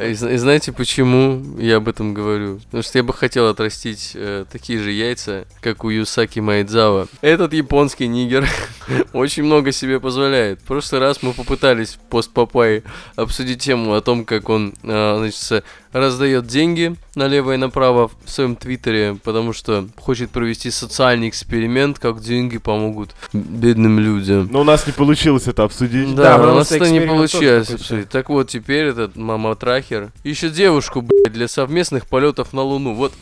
И, 0.00 0.14
зна- 0.14 0.32
и 0.32 0.36
знаете, 0.36 0.72
почему 0.72 1.42
я 1.58 1.76
об 1.76 1.88
этом 1.88 2.14
говорю? 2.14 2.60
Потому 2.64 2.82
что 2.82 2.98
я 2.98 3.02
бы 3.04 3.12
хотел 3.12 3.48
отрастить 3.48 4.12
э, 4.14 4.44
такие 4.50 4.78
же 4.78 4.90
яйца, 4.90 5.46
как 5.60 5.84
у 5.84 5.90
Юсаки 5.90 6.40
Майдзава. 6.40 7.08
Этот 7.32 7.54
японский 7.54 8.08
нигер 8.08 8.46
очень 9.14 9.44
много 9.44 9.72
себе 9.72 9.98
позволяет. 10.00 10.60
В 10.60 10.64
прошлый 10.64 11.00
раз 11.00 11.22
мы 11.22 11.32
попытались 11.32 11.98
пост 12.10 12.30
Папай 12.30 12.82
обсудить 13.16 13.62
тему 13.62 13.94
о 13.94 14.02
том, 14.02 14.26
как 14.26 14.50
он, 14.50 14.74
э, 14.82 15.16
значит, 15.16 15.64
раздает 15.94 16.46
деньги 16.46 16.94
налево 17.14 17.54
и 17.54 17.56
направо 17.56 18.10
в 18.22 18.30
своем 18.30 18.54
твиттере, 18.54 19.16
потому 19.24 19.54
что 19.54 19.88
хочет 19.96 20.28
провести 20.28 20.70
социальный 20.70 21.30
эксперимент, 21.30 21.98
как 21.98 22.20
деньги 22.20 22.58
помогут 22.58 23.14
бедным 23.32 23.98
людям. 23.98 24.50
Но 24.52 24.60
у 24.60 24.64
нас 24.64 24.86
не 24.86 24.92
получилось 24.92 25.48
это 25.48 25.64
обсудить. 25.64 26.14
Да, 26.14 26.36
Да, 26.36 26.52
у 26.52 26.54
нас 26.54 26.70
это 26.70 26.90
не 26.90 27.00
получилось 27.00 27.70
обсудить. 27.70 28.10
Так 28.10 28.28
вот, 28.28 28.50
теперь 28.50 28.88
этот 28.88 29.16
мама-трахер 29.16 30.10
ищет 30.22 30.52
девушку, 30.52 31.00
блядь, 31.00 31.32
для 31.32 31.48
совместных 31.48 32.06
полетов 32.06 32.52
на 32.52 32.60
Луну. 32.60 32.92
Вот, 32.92 33.14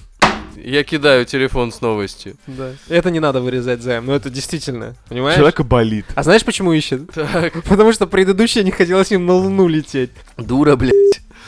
я 0.64 0.84
кидаю 0.84 1.24
телефон 1.26 1.72
с 1.72 1.80
новостью. 1.80 2.34
Да. 2.46 2.72
Это 2.88 3.10
не 3.10 3.20
надо 3.20 3.40
вырезать 3.40 3.82
займ, 3.82 4.06
но 4.06 4.14
это 4.14 4.30
действительно, 4.30 4.94
понимаешь? 5.08 5.36
Человека 5.36 5.64
болит. 5.64 6.06
А 6.14 6.22
знаешь, 6.22 6.44
почему 6.44 6.72
ищет? 6.72 7.10
Так, 7.14 7.62
Потому 7.64 7.92
что 7.92 8.06
предыдущая 8.06 8.62
не 8.62 8.70
хотела 8.70 9.04
с 9.04 9.10
ним 9.10 9.26
на 9.26 9.34
Луну 9.34 9.68
лететь. 9.68 10.10
дура, 10.36 10.76
блядь. 10.76 10.94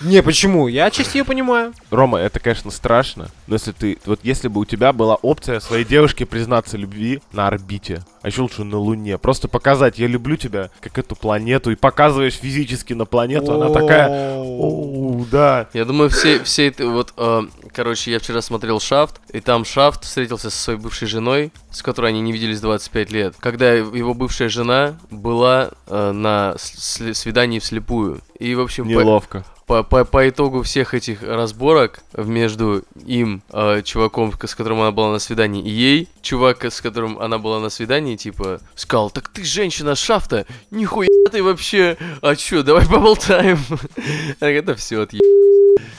Не, 0.04 0.22
почему? 0.22 0.68
Я 0.68 0.90
чисто 0.90 1.18
ее 1.18 1.24
понимаю. 1.24 1.72
Рома, 1.90 2.18
это, 2.18 2.40
конечно, 2.40 2.70
страшно, 2.70 3.30
но 3.46 3.54
если 3.54 3.72
ты... 3.72 3.98
Вот 4.04 4.20
если 4.22 4.48
бы 4.48 4.60
у 4.60 4.64
тебя 4.64 4.92
была 4.92 5.14
опция 5.16 5.60
своей 5.60 5.84
девушке 5.84 6.26
признаться 6.26 6.76
любви 6.76 7.20
на 7.32 7.46
орбите, 7.46 8.02
а 8.22 8.28
еще 8.28 8.42
лучше 8.42 8.64
на 8.64 8.78
Луне, 8.78 9.18
просто 9.18 9.48
показать, 9.48 9.98
я 9.98 10.06
люблю 10.06 10.36
тебя, 10.36 10.70
как 10.80 10.98
эту 10.98 11.16
планету, 11.16 11.70
и 11.70 11.76
показываешь 11.76 12.34
физически 12.34 12.92
на 12.94 13.04
планету, 13.04 13.52
она 13.52 13.70
такая... 13.70 14.38
Оу, 14.38 15.26
да. 15.30 15.68
Я 15.72 15.84
думаю, 15.84 16.10
все, 16.10 16.42
все 16.42 16.68
это 16.68 16.86
вот, 16.86 17.12
э, 17.16 17.42
короче, 17.72 18.12
я 18.12 18.18
вчера 18.18 18.42
смотрел 18.42 18.80
Шафт, 18.80 19.20
и 19.32 19.40
там 19.40 19.64
Шафт 19.64 20.04
встретился 20.04 20.50
со 20.50 20.56
своей 20.56 20.78
бывшей 20.78 21.08
женой, 21.08 21.52
с 21.70 21.82
которой 21.82 22.08
они 22.08 22.20
не 22.20 22.32
виделись 22.32 22.60
25 22.60 23.10
лет, 23.12 23.34
когда 23.38 23.72
его 23.72 24.14
бывшая 24.14 24.48
жена 24.48 24.98
была 25.10 25.70
э, 25.86 26.12
на 26.12 26.54
свидании 26.56 27.58
вслепую. 27.58 28.20
И, 28.38 28.54
в 28.54 28.60
общем, 28.60 28.86
Неловко. 28.88 29.40
по, 29.40 29.51
по, 29.66 29.82
по 29.82 30.28
итогу 30.28 30.62
всех 30.62 30.94
этих 30.94 31.22
разборок 31.22 32.00
между 32.16 32.84
им, 33.06 33.42
э, 33.52 33.82
чуваком, 33.82 34.32
с 34.42 34.54
которым 34.54 34.80
она 34.80 34.90
была 34.90 35.10
на 35.10 35.18
свидании, 35.18 35.62
и 35.62 35.70
ей, 35.70 36.08
чувак, 36.20 36.64
с 36.64 36.80
которым 36.80 37.18
она 37.18 37.38
была 37.38 37.60
на 37.60 37.70
свидании, 37.70 38.16
типа, 38.16 38.60
сказал, 38.74 39.10
так 39.10 39.28
ты 39.28 39.44
женщина 39.44 39.94
шафта, 39.94 40.46
нихуя 40.70 41.08
ты 41.30 41.42
вообще, 41.42 41.96
а 42.20 42.36
чё, 42.36 42.62
давай 42.62 42.86
поболтаем. 42.86 43.58
Это 44.40 44.74
все 44.74 45.02
от 45.02 45.12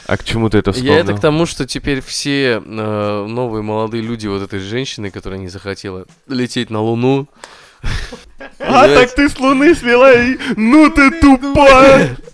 А 0.07 0.17
к 0.17 0.23
чему 0.23 0.49
ты 0.49 0.59
это 0.59 0.71
вспомнил? 0.71 0.93
Я 0.93 0.99
это 0.99 1.13
к 1.13 1.19
тому, 1.19 1.45
что 1.45 1.65
теперь 1.65 2.01
все 2.01 2.61
э, 2.63 3.25
новые 3.27 3.63
молодые 3.63 4.03
люди 4.03 4.27
вот 4.27 4.41
этой 4.41 4.59
женщины, 4.59 5.09
которая 5.09 5.39
не 5.39 5.47
захотела 5.47 6.05
лететь 6.27 6.69
на 6.69 6.81
Луну, 6.81 7.27
А, 8.59 8.87
так 8.87 9.13
ты 9.13 9.29
с 9.29 9.39
Луны 9.39 9.75
смела 9.75 10.13
и... 10.13 10.37
Ну 10.55 10.89
ты 10.89 11.11
тупая! 11.19 12.17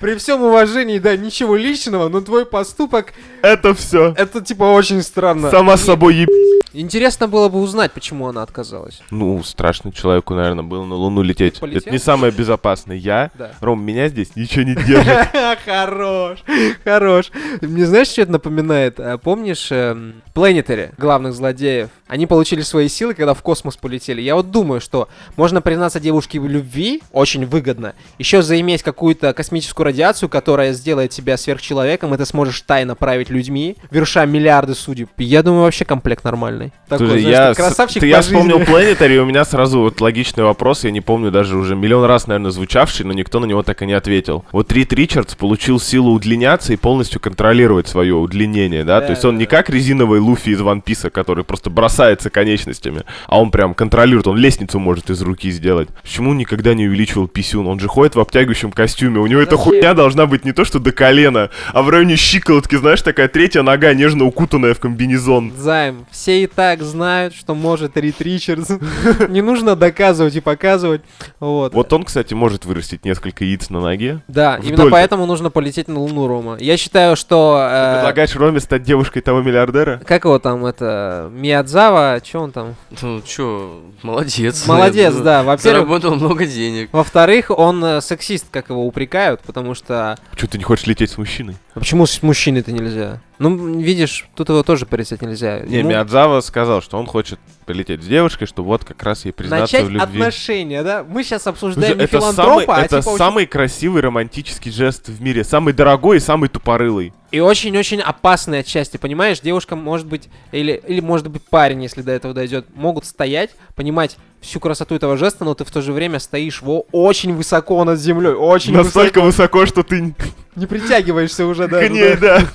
При 0.00 0.16
всем 0.16 0.42
уважении, 0.42 0.98
да, 0.98 1.16
ничего 1.16 1.56
личного, 1.56 2.08
но 2.08 2.20
твой 2.20 2.46
поступок, 2.46 3.12
Это 3.42 3.74
все. 3.74 4.14
это 4.16 4.40
типа 4.40 4.64
очень 4.64 5.02
странно. 5.02 5.50
Сама 5.50 5.76
собой 5.76 6.14
еб... 6.16 6.28
Интересно 6.76 7.28
было 7.28 7.48
бы 7.48 7.60
узнать, 7.60 7.92
почему 7.92 8.26
она 8.26 8.42
отказалась. 8.42 9.00
Ну, 9.12 9.40
страшно 9.44 9.92
человеку, 9.92 10.34
наверное, 10.34 10.64
было 10.64 10.84
на 10.84 10.96
Луну 10.96 11.22
лететь. 11.22 11.60
Полетел? 11.60 11.78
Это 11.82 11.90
не 11.92 11.98
самое 11.98 12.32
безопасное. 12.32 12.96
Я... 12.96 13.30
Да. 13.38 13.52
Ром, 13.60 13.80
меня 13.80 14.08
здесь 14.08 14.34
ничего 14.34 14.64
не 14.64 14.74
держит. 14.74 15.28
Хорош, 15.64 16.42
хорош. 16.82 17.30
Мне 17.60 17.86
знаешь, 17.86 18.08
что 18.08 18.22
это 18.22 18.32
напоминает? 18.32 18.98
А, 18.98 19.18
Помнишь 19.18 19.68
эм, 19.70 20.22
Planetary, 20.34 20.92
главных 20.98 21.34
злодеев? 21.34 21.90
Они 22.08 22.26
получили 22.26 22.60
свои 22.62 22.88
силы, 22.88 23.14
когда 23.14 23.34
в 23.34 23.42
космос 23.42 23.76
полетели. 23.76 24.20
Я 24.20 24.34
вот 24.34 24.50
думаю, 24.50 24.80
что 24.80 25.08
можно 25.36 25.62
признаться 25.62 26.00
девушке 26.00 26.40
в 26.40 26.48
любви, 26.48 27.02
очень 27.12 27.46
выгодно. 27.46 27.94
Еще 28.18 28.42
заиметь 28.42 28.82
какую-то 28.82 29.32
космическую 29.44 29.84
радиацию, 29.84 30.30
которая 30.30 30.72
сделает 30.72 31.10
тебя 31.10 31.36
сверхчеловеком, 31.36 32.14
и 32.14 32.16
ты 32.16 32.24
сможешь 32.24 32.62
тайно 32.62 32.94
править 32.94 33.28
людьми, 33.28 33.76
верша 33.90 34.24
миллиарды 34.24 34.74
судеб. 34.74 35.10
Я 35.18 35.42
думаю, 35.42 35.64
вообще 35.64 35.84
комплект 35.84 36.24
нормальный. 36.24 36.72
Такой, 36.88 37.08
Слушай, 37.08 37.22
знаешь, 37.22 37.48
я, 37.48 37.54
красавчик 37.54 38.00
ты, 38.00 38.06
я 38.06 38.22
жизни. 38.22 38.36
вспомнил 38.36 38.58
Planetary, 38.60 39.16
и 39.16 39.18
у 39.18 39.26
меня 39.26 39.44
сразу 39.44 39.80
вот 39.80 40.00
логичный 40.00 40.44
вопрос, 40.44 40.84
я 40.84 40.90
не 40.90 41.02
помню 41.02 41.30
даже 41.30 41.58
уже 41.58 41.76
миллион 41.76 42.06
раз, 42.06 42.26
наверное, 42.26 42.52
звучавший, 42.52 43.04
но 43.04 43.12
никто 43.12 43.38
на 43.38 43.44
него 43.44 43.62
так 43.62 43.82
и 43.82 43.86
не 43.86 43.92
ответил. 43.92 44.46
Вот 44.50 44.72
Рид 44.72 44.94
Ричардс 44.94 45.34
получил 45.34 45.78
силу 45.78 46.12
удлиняться 46.12 46.72
и 46.72 46.76
полностью 46.76 47.20
контролировать 47.20 47.86
свое 47.86 48.14
удлинение, 48.14 48.82
да? 48.82 49.00
Да, 49.00 49.06
То 49.06 49.12
есть 49.12 49.24
он 49.26 49.34
да, 49.34 49.40
не 49.40 49.46
как 49.46 49.68
резиновый 49.68 50.20
Луфи 50.20 50.50
из 50.50 50.60
Ван 50.62 50.80
Писа, 50.80 51.10
который 51.10 51.44
просто 51.44 51.68
бросается 51.68 52.30
конечностями, 52.30 53.02
а 53.26 53.38
он 53.38 53.50
прям 53.50 53.74
контролирует, 53.74 54.26
он 54.26 54.38
лестницу 54.38 54.78
может 54.78 55.10
из 55.10 55.20
руки 55.20 55.50
сделать. 55.50 55.90
Почему 56.02 56.32
никогда 56.32 56.72
не 56.72 56.86
увеличивал 56.86 57.28
писюн? 57.28 57.66
Он 57.66 57.78
же 57.78 57.88
ходит 57.88 58.14
в 58.14 58.20
обтягивающем 58.20 58.72
костюме, 58.72 59.18
у 59.18 59.26
него 59.26 59.33
эта 59.40 59.56
Зачем? 59.56 59.64
хуйня 59.64 59.94
должна 59.94 60.26
быть 60.26 60.44
не 60.44 60.52
то, 60.52 60.64
что 60.64 60.78
до 60.78 60.92
колена, 60.92 61.50
а 61.72 61.82
в 61.82 61.88
районе 61.88 62.16
щиколотки, 62.16 62.76
знаешь, 62.76 63.02
такая 63.02 63.28
третья 63.28 63.62
нога, 63.62 63.92
нежно 63.94 64.24
укутанная 64.24 64.74
в 64.74 64.80
комбинезон. 64.80 65.52
Займ, 65.56 66.06
все 66.10 66.42
и 66.42 66.46
так 66.46 66.82
знают, 66.82 67.34
что 67.34 67.54
может 67.54 67.96
Рид 67.96 68.20
Ричардс. 68.20 68.70
Не 69.28 69.42
нужно 69.42 69.76
доказывать 69.76 70.36
и 70.36 70.40
показывать. 70.40 71.02
Вот. 71.40 71.72
Вот 71.74 71.92
он, 71.92 72.04
кстати, 72.04 72.34
может 72.34 72.64
вырастить 72.64 73.04
несколько 73.04 73.44
яиц 73.44 73.70
на 73.70 73.80
ноге. 73.80 74.20
Да, 74.28 74.56
вдоль. 74.58 74.68
именно 74.72 74.90
поэтому 74.90 75.26
нужно 75.26 75.50
полететь 75.50 75.88
на 75.88 75.98
Луну, 76.00 76.26
Рома. 76.26 76.56
Я 76.60 76.76
считаю, 76.76 77.16
что... 77.16 77.58
э, 77.70 77.94
Предлагаешь 77.96 78.34
Роме 78.36 78.60
стать 78.60 78.82
девушкой 78.82 79.20
того 79.20 79.42
миллиардера? 79.42 80.00
Как 80.06 80.24
его 80.24 80.38
там, 80.38 80.64
это... 80.66 81.30
Миядзава, 81.32 82.20
что 82.24 82.40
он 82.40 82.52
там? 82.52 82.74
Ну, 83.00 83.20
чё, 83.22 83.80
молодец. 84.02 84.66
Молодец, 84.66 85.14
да. 85.14 85.42
Во-первых, 85.42 85.62
Заработал 85.88 86.14
много 86.16 86.46
денег. 86.46 86.88
во-вторых, 86.92 87.50
он 87.50 87.84
э, 87.84 88.00
сексист, 88.00 88.46
как 88.50 88.70
его 88.70 88.86
упрекают, 88.86 89.14
потому 89.44 89.74
что... 89.74 90.16
Почему 90.30 90.48
ты 90.48 90.58
не 90.58 90.64
хочешь 90.64 90.86
лететь 90.86 91.10
с 91.10 91.18
мужчиной? 91.18 91.56
А 91.74 91.80
почему 91.80 92.06
с 92.06 92.22
мужчиной-то 92.22 92.72
нельзя? 92.72 93.20
Ну, 93.38 93.80
видишь, 93.80 94.28
тут 94.36 94.48
его 94.48 94.62
тоже 94.62 94.86
порицать 94.86 95.20
нельзя. 95.22 95.60
Не, 95.60 95.78
Ему 95.78 95.90
Миядзава 95.90 96.40
сказал, 96.40 96.80
что 96.82 96.98
он 96.98 97.06
хочет 97.06 97.40
полететь 97.66 98.02
с 98.02 98.06
девушкой, 98.06 98.46
чтобы 98.46 98.68
вот 98.68 98.84
как 98.84 99.02
раз 99.02 99.24
ей 99.24 99.32
признаться 99.32 99.76
Начать 99.76 99.88
в 99.88 99.90
любви. 99.90 100.20
отношения, 100.20 100.82
да? 100.84 101.04
Мы 101.08 101.24
сейчас 101.24 101.46
обсуждаем 101.46 101.98
это 101.98 102.20
самый, 102.20 102.34
филантропа, 102.34 102.76
а 102.76 102.82
это 102.82 103.00
типа 103.00 103.08
очень- 103.08 103.18
самый 103.18 103.46
красивый 103.46 104.02
романтический 104.02 104.70
жест 104.70 105.08
в 105.08 105.20
мире. 105.20 105.42
Самый 105.42 105.74
дорогой 105.74 106.18
и 106.18 106.20
самый 106.20 106.48
тупорылый. 106.48 107.12
И 107.32 107.40
очень-очень 107.40 108.00
опасные 108.00 108.60
отчасти, 108.60 108.96
понимаешь? 108.96 109.40
Девушка 109.40 109.74
может 109.74 110.06
быть, 110.06 110.28
или, 110.52 110.80
или 110.86 111.00
может 111.00 111.28
быть 111.28 111.42
парень, 111.42 111.82
если 111.82 112.02
до 112.02 112.12
этого 112.12 112.34
дойдет, 112.34 112.66
могут 112.76 113.04
стоять, 113.04 113.50
понимать 113.74 114.16
всю 114.44 114.60
красоту 114.60 114.94
этого 114.94 115.16
жеста, 115.16 115.44
но 115.44 115.54
ты 115.54 115.64
в 115.64 115.70
то 115.70 115.80
же 115.82 115.92
время 115.92 116.18
стоишь 116.20 116.62
во 116.62 116.84
очень 116.92 117.34
высоко 117.34 117.82
над 117.84 117.98
землей, 117.98 118.32
очень 118.34 118.72
Настолько 118.74 119.20
высоко. 119.20 119.60
высоко, 119.60 119.66
что 119.66 119.82
ты 119.82 120.14
Не 120.56 120.66
притягиваешься 120.66 121.46
уже 121.46 121.66
к 121.66 121.70
даже. 121.70 121.88
ней, 121.88 122.14
да. 122.16 122.40
да. 122.40 122.46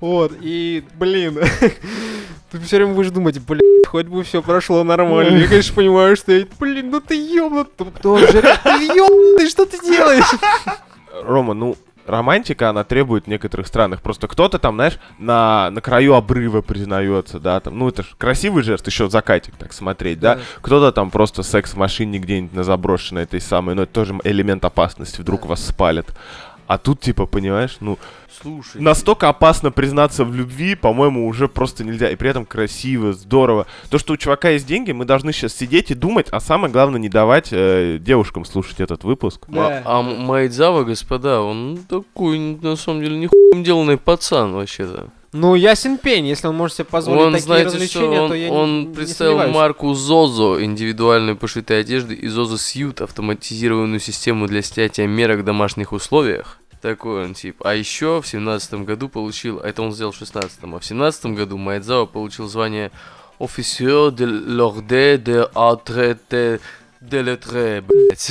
Вот, 0.00 0.32
и, 0.40 0.84
блин, 0.98 1.38
ты 2.50 2.60
все 2.60 2.76
время 2.76 2.92
будешь 2.94 3.10
думать, 3.10 3.38
блин, 3.40 3.84
хоть 3.86 4.06
бы 4.06 4.22
все 4.24 4.42
прошло 4.42 4.82
нормально. 4.84 5.38
Я, 5.38 5.46
конечно, 5.48 5.74
понимаю, 5.74 6.16
что 6.16 6.32
я, 6.32 6.46
блин, 6.58 6.90
ну 6.90 7.00
ты 7.00 7.14
ёбнут, 7.14 7.74
ты 7.76 7.84
ёбнутый, 7.84 9.48
что 9.48 9.64
ты 9.64 9.78
делаешь? 9.78 10.24
Рома, 11.22 11.54
ну, 11.54 11.76
романтика, 12.06 12.70
она 12.70 12.84
требует 12.84 13.24
в 13.24 13.28
некоторых 13.28 13.66
странах. 13.66 14.02
Просто 14.02 14.28
кто-то 14.28 14.58
там, 14.58 14.76
знаешь, 14.76 14.98
на, 15.18 15.70
на 15.70 15.80
краю 15.80 16.14
обрыва 16.14 16.62
признается, 16.62 17.40
да, 17.40 17.60
там, 17.60 17.78
ну, 17.78 17.88
это 17.88 18.02
ж 18.02 18.14
красивый 18.18 18.62
жест, 18.62 18.86
еще 18.86 19.08
закатик 19.08 19.56
так 19.56 19.72
смотреть, 19.72 20.20
да. 20.20 20.36
Да. 20.36 20.40
Кто-то 20.60 20.92
там 20.92 21.10
просто 21.10 21.42
секс 21.42 21.72
в 21.72 21.76
машине 21.76 22.18
где-нибудь 22.18 22.54
на 22.54 22.64
заброшенной 22.64 23.22
этой 23.22 23.40
самой, 23.40 23.74
но 23.74 23.82
это 23.82 23.92
тоже 23.92 24.14
элемент 24.24 24.64
опасности, 24.64 25.20
вдруг 25.20 25.46
вас 25.46 25.64
спалят. 25.64 26.14
А 26.66 26.78
тут, 26.78 27.00
типа, 27.00 27.26
понимаешь, 27.26 27.76
ну, 27.80 27.98
Слушай. 28.42 28.80
настолько 28.80 29.28
опасно 29.28 29.70
признаться 29.70 30.24
в 30.24 30.34
любви, 30.34 30.74
по-моему, 30.74 31.26
уже 31.26 31.48
просто 31.48 31.84
нельзя. 31.84 32.10
И 32.10 32.16
при 32.16 32.30
этом 32.30 32.44
красиво, 32.44 33.12
здорово. 33.12 33.66
То, 33.90 33.98
что 33.98 34.14
у 34.14 34.16
чувака 34.16 34.50
есть 34.50 34.66
деньги, 34.66 34.92
мы 34.92 35.04
должны 35.04 35.32
сейчас 35.32 35.54
сидеть 35.54 35.90
и 35.90 35.94
думать, 35.94 36.26
а 36.30 36.40
самое 36.40 36.72
главное, 36.72 37.00
не 37.00 37.08
давать 37.08 37.48
э, 37.52 37.98
девушкам 38.00 38.44
слушать 38.44 38.80
этот 38.80 39.04
выпуск. 39.04 39.44
Да. 39.48 39.82
А, 39.84 40.00
а 40.00 40.02
Майдзава, 40.02 40.84
господа, 40.84 41.40
он 41.40 41.78
такой, 41.88 42.38
на 42.38 42.76
самом 42.76 43.02
деле, 43.02 43.16
нихуем 43.16 43.62
деланный 43.62 43.96
пацан 43.96 44.52
вообще-то. 44.52 45.08
Ну, 45.36 45.54
ясен 45.54 45.98
пень, 45.98 46.26
если 46.26 46.46
он 46.46 46.56
может 46.56 46.76
себе 46.76 46.86
позволить 46.86 47.22
Он, 47.22 47.32
такие 47.32 47.44
знаете, 47.44 47.68
что 47.68 47.76
развлечения, 47.76 48.20
он, 48.22 48.28
то 48.28 48.34
я 48.34 48.50
он 48.50 48.80
не, 48.80 48.86
не 48.86 48.94
представил 48.94 49.32
сомневаюсь. 49.32 49.54
марку 49.54 49.94
Зозо, 49.94 50.64
индивидуальной 50.64 51.34
пошитой 51.34 51.80
одежды, 51.80 52.14
и 52.14 52.26
Зозо 52.28 52.56
Сьют, 52.56 53.02
автоматизированную 53.02 54.00
систему 54.00 54.46
для 54.46 54.62
снятия 54.62 55.06
мерок 55.06 55.40
в 55.40 55.44
домашних 55.44 55.92
условиях. 55.92 56.58
Такой 56.80 57.24
он 57.24 57.34
тип. 57.34 57.56
А 57.64 57.74
еще 57.74 58.22
в 58.22 58.26
семнадцатом 58.26 58.84
году 58.84 59.08
получил, 59.08 59.58
это 59.58 59.82
он 59.82 59.92
сделал 59.92 60.12
в 60.12 60.16
шестнадцатом, 60.16 60.74
а 60.74 60.78
в 60.78 60.84
семнадцатом 60.84 61.34
году 61.34 61.58
Майдзао 61.58 62.06
получил 62.06 62.48
звание 62.48 62.90
офисер 63.38 64.08
de 64.08 64.24
l'ordre 64.24 65.18
de 65.22 65.50
Atrete 65.52 66.60
lettre, 67.12 67.80
блядь. 67.82 68.30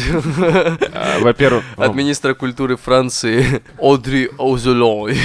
А, 0.93 1.19
Во-первых, 1.19 1.63
От 1.77 1.93
министра 1.95 2.33
культуры 2.33 2.75
Франции 2.77 3.61
Одри 3.79 4.29
Озелой. 4.37 5.17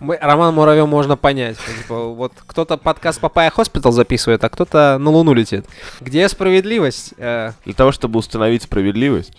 Мы- 0.00 0.18
Роман 0.20 0.54
Муравьев 0.54 0.86
можно 0.88 1.16
понять. 1.16 1.56
Типа, 1.82 2.08
вот 2.08 2.32
кто-то 2.46 2.76
подкаст 2.76 3.20
Papaya 3.20 3.50
Hospital 3.50 3.92
записывает, 3.92 4.44
а 4.44 4.48
кто-то 4.48 4.96
на 5.00 5.10
Луну 5.10 5.34
летит. 5.34 5.66
Где 6.00 6.28
справедливость? 6.28 7.14
Э, 7.18 7.52
для 7.64 7.74
того, 7.74 7.90
чтобы 7.92 8.18
установить 8.18 8.62
справедливость, 8.62 9.32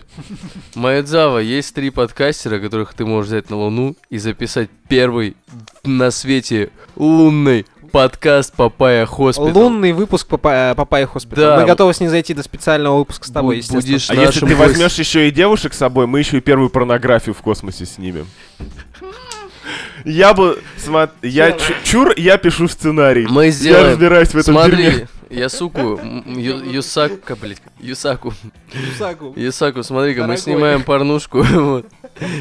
Майдзава, 0.74 1.38
есть 1.38 1.74
три 1.74 1.90
подкастера, 1.90 2.58
которых 2.58 2.94
ты 2.94 3.04
можешь 3.06 3.28
взять 3.28 3.50
на 3.50 3.56
Луну 3.56 3.96
и 4.10 4.18
записать 4.18 4.70
первый 4.88 5.36
на 5.84 6.10
свете 6.10 6.70
лунный 6.96 7.64
подкаст 7.90 8.54
Papaya 8.56 9.06
Hospital. 9.06 9.50
лунный 9.52 9.92
выпуск 9.92 10.26
Papaya, 10.26 10.74
Papaya 10.74 11.06
Hospital. 11.06 11.44
Да. 11.56 11.60
Мы 11.60 11.66
готовы 11.66 11.92
с 11.94 12.00
ней 12.00 12.08
зайти 12.08 12.34
до 12.34 12.42
специального 12.42 12.98
выпуска 12.98 13.26
с 13.26 13.30
тобой, 13.30 13.56
Бу- 13.56 13.58
естественно. 13.58 13.82
будешь 13.82 14.10
А 14.10 14.14
если 14.14 14.40
ты 14.40 14.46
гость- 14.54 14.58
возьмешь 14.58 14.94
еще 14.98 15.28
и 15.28 15.30
девушек 15.30 15.74
с 15.74 15.78
собой, 15.78 16.06
мы 16.06 16.18
еще 16.20 16.38
и 16.38 16.40
первую 16.40 16.70
порнографию 16.70 17.34
в 17.34 17.42
космосе 17.42 17.86
снимем. 17.86 18.26
Я 20.04 20.32
бы... 20.34 20.60
смо- 20.78 21.10
Я 21.22 21.52
чу- 21.52 21.74
чур, 21.84 22.14
я 22.16 22.38
пишу 22.38 22.66
сценарий. 22.68 23.26
Мы 23.28 23.46
Я 23.46 23.50
сделаем. 23.50 23.86
разбираюсь 23.90 24.28
в 24.30 24.36
этом 24.36 24.54
Смотри, 24.54 24.76
дерьме. 24.84 25.08
Ясуку, 25.28 25.98
м, 25.98 26.24
Ю- 26.38 26.64
Юсака, 26.72 27.36
блядь, 27.36 27.62
Юсаку, 27.78 28.32
Юсаку. 28.72 29.32
Юсаку, 29.36 29.82
смотри-ка, 29.84 30.24
мы 30.26 30.36
снимаем 30.36 30.82
порнушку, 30.82 31.42
вот, 31.52 31.86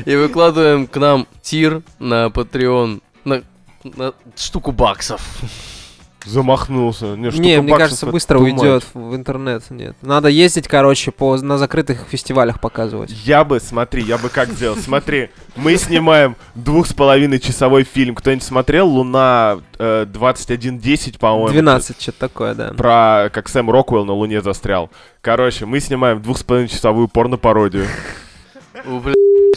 и 0.06 0.16
выкладываем 0.16 0.88
к 0.88 0.96
нам 0.98 1.28
тир 1.44 1.82
на 2.00 2.28
Patreon, 2.28 3.02
на, 3.26 3.44
на 3.96 4.14
штуку 4.36 4.72
баксов. 4.72 5.22
Замахнулся. 6.26 7.16
Не, 7.16 7.32
штука 7.32 7.44
Не, 7.44 7.62
мне 7.62 7.72
баксов 7.72 7.80
кажется, 7.80 8.06
быстро 8.08 8.40
уйдет 8.40 8.86
в 8.94 9.16
интернет. 9.16 9.64
Нет. 9.70 9.96
Надо 10.02 10.28
ездить, 10.28 10.68
короче, 10.68 11.12
по, 11.12 11.38
на 11.38 11.58
закрытых 11.58 12.08
фестивалях 12.10 12.60
показывать. 12.60 13.12
Я 13.26 13.44
бы, 13.44 13.60
смотри, 13.60 14.04
я 14.04 14.18
бы 14.18 14.30
как 14.30 14.50
сделал. 14.50 14.76
Смотри, 14.76 15.30
мы 15.56 15.78
снимаем 15.78 16.36
двух 16.56 16.88
с 16.88 16.94
половиной 16.94 17.40
часовой 17.40 17.84
фильм. 17.84 18.16
Кто-нибудь 18.16 18.44
смотрел 18.44 18.88
«Луна» 18.88 19.60
э, 19.78 20.06
21.10, 20.06 21.20
по-моему? 21.20 21.50
12, 21.50 22.02
что-то 22.02 22.20
такое, 22.20 22.54
да. 22.54 22.74
Про 22.74 23.30
как 23.32 23.48
Сэм 23.48 23.70
Роквелл 23.70 24.06
на 24.06 24.14
Луне 24.14 24.42
застрял. 24.42 24.90
Короче, 25.22 25.66
мы 25.66 25.80
снимаем 25.80 26.22
двух 26.22 26.38
с 26.38 26.44
половиной 26.44 26.70
часовую 26.70 27.08
порно-пародию. 27.08 27.88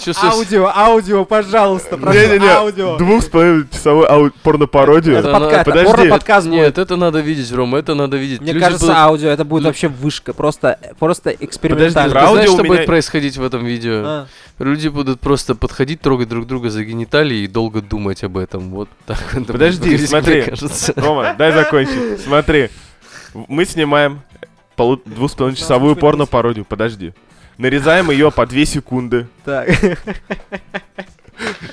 Чувствую, 0.05 0.33
Аудио, 0.33 0.67
аудио, 0.75 1.25
пожалуйста, 1.25 1.97
прошу, 1.97 2.19
аудио. 2.19 2.85
Не-не-не, 2.87 2.99
двух 2.99 3.23
с 3.23 3.27
половиной 3.29 3.69
часовую 3.71 4.11
ау- 4.13 4.31
порно-пародию. 4.43 5.17
Это 5.17 5.29
Это 5.29 5.39
подкаст, 5.39 5.55
это 5.61 5.71
подожди. 5.71 5.91
порно-подкаст 5.93 6.47
будет. 6.49 6.57
Нет, 6.57 6.79
это 6.79 6.97
надо 6.97 7.21
видеть, 7.21 7.53
Рома, 7.53 7.79
это 7.79 7.95
надо 7.95 8.17
видеть. 8.17 8.41
Мне 8.41 8.53
Люди 8.53 8.65
кажется, 8.65 8.87
будут- 8.87 8.99
аудио 8.99 9.29
это 9.31 9.45
будет 9.45 9.63
Лю- 9.63 9.67
вообще 9.69 9.89
вышка, 9.89 10.33
просто, 10.33 10.79
просто 10.99 11.31
Ты 11.31 11.45
экспериментально. 11.45 12.11
про 12.13 12.21
знаешь, 12.27 12.29
аудио 12.49 12.53
что 12.55 12.63
меня- 12.63 12.75
будет 12.75 12.87
происходить 12.87 13.37
в 13.37 13.45
этом 13.45 13.65
видео? 13.65 14.03
А, 14.05 14.27
Люди 14.59 14.89
будут 14.89 15.19
просто 15.21 15.55
подходить, 15.55 16.01
трогать 16.01 16.29
друг 16.29 16.47
друга 16.47 16.71
за 16.71 16.85
гениталии 16.85 17.39
и 17.39 17.47
долго 17.49 17.81
думать 17.81 18.23
об 18.23 18.37
этом. 18.39 18.71
Вот 18.71 18.89
так 19.07 19.19
это 19.31 19.37
будет 19.41 19.47
Подожди, 19.49 19.99
смотри. 20.07 20.45
Рома, 20.97 21.35
дай 21.37 21.53
закончить. 21.53 22.21
Смотри, 22.25 22.71
мы 23.35 23.65
снимаем 23.65 24.21
полу- 24.77 25.01
двух 25.05 25.31
с 25.31 25.35
половиной 25.35 25.57
часовую 25.59 25.97
порно-пародию. 25.97 26.65
Подожди. 26.65 27.13
Нарезаем 27.59 28.11
ее 28.11 28.31
по 28.31 28.47
2 28.47 28.65
секунды. 28.65 29.27
так. 29.45 29.69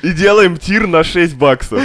И 0.01 0.11
делаем 0.13 0.57
тир 0.57 0.87
на 0.87 1.03
6 1.03 1.35
баксов. 1.35 1.81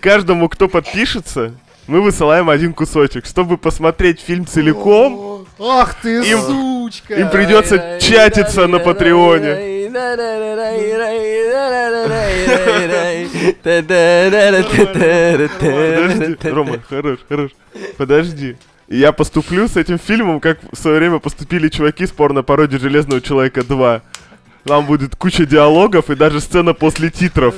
Каждому, 0.00 0.48
кто 0.48 0.68
подпишется, 0.68 1.54
мы 1.86 2.00
высылаем 2.00 2.48
один 2.50 2.72
кусочек. 2.72 3.26
Чтобы 3.26 3.56
посмотреть 3.58 4.20
фильм 4.20 4.46
целиком, 4.46 5.46
Ах 5.58 5.94
ты, 6.02 6.22
Им- 6.30 6.40
сучка! 6.40 7.14
им 7.14 7.30
придется 7.30 7.98
чатиться 8.00 8.66
на 8.66 8.78
Патреоне. 8.78 9.86
Подожди, 15.62 16.36
Рома, 16.50 16.78
хорош, 16.88 17.18
хорош. 17.28 17.50
Подожди. 17.96 18.56
И 18.88 18.98
Я 18.98 19.12
поступлю 19.12 19.66
с 19.68 19.76
этим 19.76 19.98
фильмом, 19.98 20.40
как 20.40 20.58
в 20.72 20.76
свое 20.76 20.98
время 20.98 21.18
поступили 21.18 21.68
чуваки 21.68 22.06
с 22.06 22.10
порно-пародией 22.10 22.80
Железного 22.80 23.20
Человека 23.20 23.64
2. 23.64 24.02
Там 24.64 24.84
будет 24.84 25.14
куча 25.14 25.46
диалогов 25.46 26.10
и 26.10 26.16
даже 26.16 26.40
сцена 26.40 26.74
после 26.74 27.10
титров. 27.10 27.54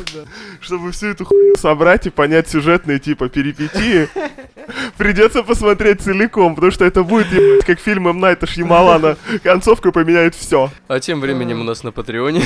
Чтобы 0.61 0.93
всю 0.93 1.09
эту 1.09 1.25
хуйню 1.25 1.57
собрать 1.57 2.07
и 2.07 2.11
понять 2.11 2.49
сюжетные 2.51 2.99
типа 2.99 3.29
перипетии, 3.31 4.09
придется 4.99 5.43
посмотреть 5.43 6.03
целиком, 6.03 6.55
потому 6.55 6.71
что 6.71 6.85
это 6.85 7.03
будет 7.03 7.33
ебать, 7.33 7.65
как 7.65 7.81
фильм 7.81 8.09
М. 8.09 8.21
Найта 8.21 8.47
Шьямалана. 8.47 9.17
Концовка 9.43 9.91
поменяет 9.91 10.35
все. 10.35 10.71
А 10.87 11.01
тем 11.01 11.21
временем 11.21 11.61
у 11.61 11.65
нас 11.65 11.83
на 11.83 11.93
Патреоне 11.93 12.43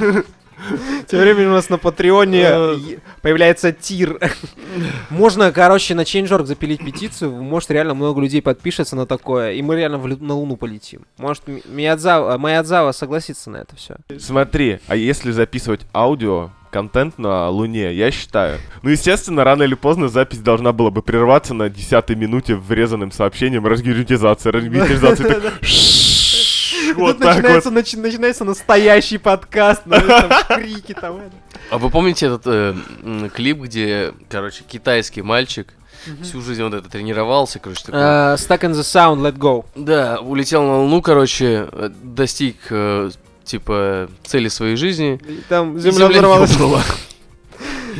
Тем 1.06 1.20
временем 1.20 1.50
у 1.50 1.54
нас 1.54 1.68
на 1.68 1.78
Патреоне 1.78 2.40
е- 2.40 2.98
появляется 3.22 3.72
тир. 3.72 4.18
Можно, 5.10 5.52
короче, 5.52 5.94
на 5.94 6.02
Change.org 6.02 6.46
запилить 6.46 6.84
петицию, 6.84 7.32
может, 7.32 7.70
реально 7.70 7.94
много 7.94 8.20
людей 8.20 8.42
подпишется 8.42 8.96
на 8.96 9.06
такое, 9.06 9.52
и 9.52 9.62
мы 9.62 9.76
реально 9.76 9.98
на 9.98 10.34
Луну 10.34 10.56
полетим. 10.56 11.02
Может, 11.18 11.48
Ми- 11.48 11.62
Миядзава, 11.66 12.38
Маядзава 12.38 12.92
согласится 12.92 13.50
на 13.50 13.58
это 13.58 13.76
все. 13.76 13.96
Смотри, 14.18 14.78
а 14.86 14.96
если 14.96 15.30
записывать 15.30 15.80
аудио, 15.94 16.50
контент 16.70 17.18
на 17.18 17.48
Луне, 17.48 17.92
я 17.92 18.10
считаю. 18.10 18.58
Ну, 18.82 18.90
естественно, 18.90 19.44
рано 19.44 19.64
или 19.64 19.74
поздно 19.74 20.08
запись 20.08 20.38
должна 20.38 20.72
была 20.72 20.90
бы 20.90 21.02
прерваться 21.02 21.54
на 21.54 21.68
десятой 21.68 22.16
минуте 22.16 22.54
врезанным 22.54 23.10
сообщением 23.12 23.66
разгерметизация, 23.66 24.52
разгерметизация. 24.52 25.40
Вот 26.96 27.12
Тут 27.18 27.22
так 27.22 27.36
вот. 27.36 27.42
начинается, 27.42 27.70
начи- 27.70 28.00
начинается 28.00 28.44
настоящий 28.44 29.18
подкаст, 29.18 29.82
ну, 29.84 29.96
там, 30.00 30.30
крики 30.56 30.94
там. 31.00 31.20
А 31.70 31.78
вы 31.78 31.90
помните 31.90 32.26
этот 32.26 32.42
э, 32.46 32.74
клип, 33.34 33.58
где, 33.60 34.12
короче, 34.28 34.64
китайский 34.66 35.22
мальчик 35.22 35.68
всю 36.22 36.40
жизнь 36.40 36.62
вот 36.62 36.74
это 36.74 36.88
тренировался, 36.88 37.58
короче, 37.58 37.84
такой... 37.84 38.00
Э, 38.00 38.34
Stuck 38.36 38.60
in 38.60 38.72
the 38.72 38.80
sound, 38.82 39.20
let 39.20 39.36
go. 39.36 39.64
Да, 39.74 40.18
улетел 40.20 40.62
на 40.62 40.78
Луну, 40.80 41.02
короче, 41.02 41.68
э, 41.70 41.90
достиг, 42.02 42.56
э, 42.70 43.10
типа, 43.44 44.08
цели 44.24 44.48
своей 44.48 44.76
жизни. 44.76 45.20
И 45.28 45.42
Там 45.48 45.76
и 45.76 45.80
земля 45.80 46.06
Земля 46.06 46.08
взорвалась. 46.08 46.56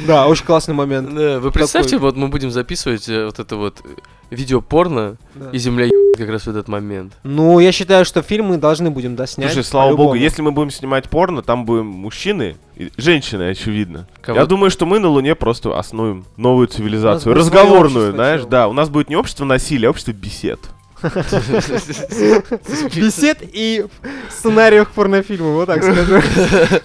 Да, 0.07 0.27
очень 0.27 0.45
классный 0.45 0.75
момент. 0.75 1.15
Да, 1.15 1.39
вы 1.41 1.51
представьте, 1.51 1.99
вот 1.99 2.17
мы 2.17 2.29
будем 2.29 2.51
записывать 2.51 3.09
э, 3.09 3.27
вот 3.27 3.39
это 3.39 3.57
вот 3.57 3.81
э, 3.85 3.89
видео 4.31 4.61
порно, 4.61 5.17
и 5.53 5.59
Земля 5.59 5.89
как 6.17 6.29
раз 6.29 6.43
в 6.47 6.51
этот 6.51 6.69
момент. 6.69 7.15
Ну, 7.23 7.59
я 7.61 7.73
считаю, 7.73 8.05
что 8.05 8.21
фильм 8.23 8.47
мы 8.47 8.59
должны 8.59 8.91
будем 8.91 9.17
доснять. 9.17 9.53
Слушай, 9.53 9.65
слава 9.67 9.97
богу, 9.97 10.15
если 10.15 10.43
мы 10.43 10.53
будем 10.53 10.71
снимать 10.71 11.09
порно, 11.09 11.43
там 11.43 11.65
будем 11.65 11.87
мужчины, 11.87 12.57
и 12.77 12.91
женщины, 12.97 13.51
очевидно. 13.51 14.07
Кого- 14.21 14.39
Я 14.39 14.47
думаю, 14.47 14.71
что 14.71 14.85
мы 14.87 14.99
на 14.99 15.09
Луне 15.09 15.35
просто 15.35 15.79
основим 15.79 16.25
новую 16.37 16.67
цивилизацию. 16.69 17.35
Разговорную, 17.35 18.13
знаешь, 18.13 18.43
да. 18.45 18.69
У 18.69 18.73
нас 18.73 18.89
будет 18.91 19.09
не 19.09 19.17
общество 19.17 19.45
насилия, 19.45 19.89
а 19.89 19.91
общество 19.91 20.13
бесед. 20.13 20.61
Бесед 22.95 23.39
и 23.43 23.87
сценариев 24.29 24.91
порнофильма, 24.91 25.53
вот 25.53 25.67
так 25.67 25.83
скажу. 25.83 26.21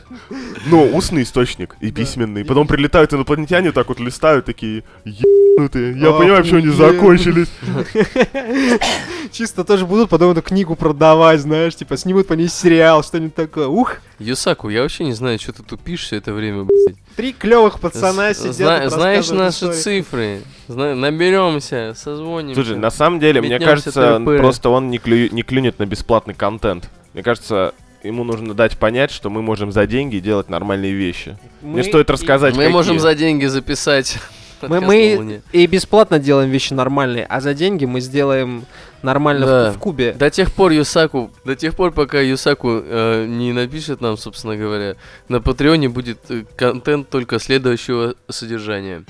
Ну, 0.65 0.95
устный 0.95 1.23
источник 1.23 1.75
и 1.79 1.91
письменный. 1.91 2.43
Потом 2.45 2.67
прилетают 2.67 3.13
инопланетяне, 3.13 3.71
так 3.71 3.87
вот 3.89 3.99
листают, 3.99 4.45
такие 4.45 4.83
ебнутые. 5.03 5.97
Я 5.99 6.11
понимаю, 6.11 6.43
что 6.43 6.57
они 6.57 6.69
закончились. 6.69 7.49
Чисто 9.31 9.63
тоже 9.63 9.85
будут 9.85 10.09
потом 10.09 10.31
эту 10.31 10.41
книгу 10.41 10.75
продавать, 10.75 11.39
знаешь, 11.41 11.75
типа 11.75 11.97
снимут 11.97 12.27
по 12.27 12.33
ней 12.33 12.47
сериал, 12.47 13.03
что-нибудь 13.03 13.35
такое. 13.35 13.67
Ух, 13.67 13.95
Юсаку, 14.19 14.69
я 14.69 14.81
вообще 14.81 15.03
не 15.03 15.13
знаю, 15.13 15.39
что 15.39 15.53
ты 15.53 15.63
тупишь 15.63 16.03
все 16.03 16.17
это 16.17 16.33
время, 16.33 16.63
блядь. 16.63 16.95
три 17.15 17.33
клевых 17.33 17.79
пацана 17.79 18.33
сидят. 18.33 18.55
зна- 18.55 18.85
и 18.85 18.89
знаешь 18.89 19.29
наши 19.29 19.65
истории. 19.65 19.81
цифры, 20.01 20.41
Зна- 20.67 20.95
наберемся, 20.95 21.93
созвонимся. 21.95 22.55
Слушай, 22.63 22.77
на 22.77 22.89
самом 22.91 23.19
деле, 23.19 23.41
мне 23.41 23.59
кажется, 23.59 24.21
просто 24.23 24.69
он 24.69 24.89
не, 24.89 24.97
клю- 24.97 25.33
не 25.33 25.43
клюнет 25.43 25.79
на 25.79 25.85
бесплатный 25.85 26.33
контент. 26.33 26.89
Мне 27.13 27.23
кажется, 27.23 27.73
ему 28.05 28.23
нужно 28.23 28.53
дать 28.53 28.77
понять, 28.77 29.11
что 29.11 29.29
мы 29.29 29.41
можем 29.41 29.71
за 29.71 29.85
деньги 29.87 30.19
делать 30.19 30.49
нормальные 30.49 30.93
вещи. 30.93 31.37
Мне 31.61 31.77
Мы 31.77 31.83
стоит 31.83 32.09
рассказать, 32.09 32.53
Мы 32.55 32.63
какие. 32.63 32.73
можем 32.73 32.99
за 32.99 33.15
деньги 33.15 33.45
записать. 33.45 34.17
Мы, 34.61 34.79
мы 34.79 35.41
и 35.51 35.67
бесплатно 35.67 36.17
делаем 36.17 36.49
вещи 36.49 36.73
нормальные, 36.73 37.25
а 37.25 37.39
за 37.41 37.53
деньги 37.53 37.85
мы 37.85 37.99
сделаем 37.99 38.65
нормально 39.03 39.45
в- 39.45 39.49
Да. 39.49 39.71
в, 39.73 39.77
кубе. 39.77 40.13
До 40.13 40.29
тех 40.31 40.51
пор 40.53 40.71
Юсаку, 40.71 41.29
до 41.43 41.55
тех 41.55 41.75
пор, 41.75 41.91
пока 41.91 42.19
Юсаку 42.21 42.69
э, 42.83 43.25
не 43.27 43.51
напишет 43.51 44.01
нам, 44.01 44.17
собственно 44.17 44.55
говоря, 44.55 44.95
на 45.27 45.39
Патреоне 45.41 45.89
будет 45.89 46.19
э, 46.29 46.45
контент 46.55 47.09
только 47.09 47.37
следующего 47.37 48.15
содержания. 48.29 49.03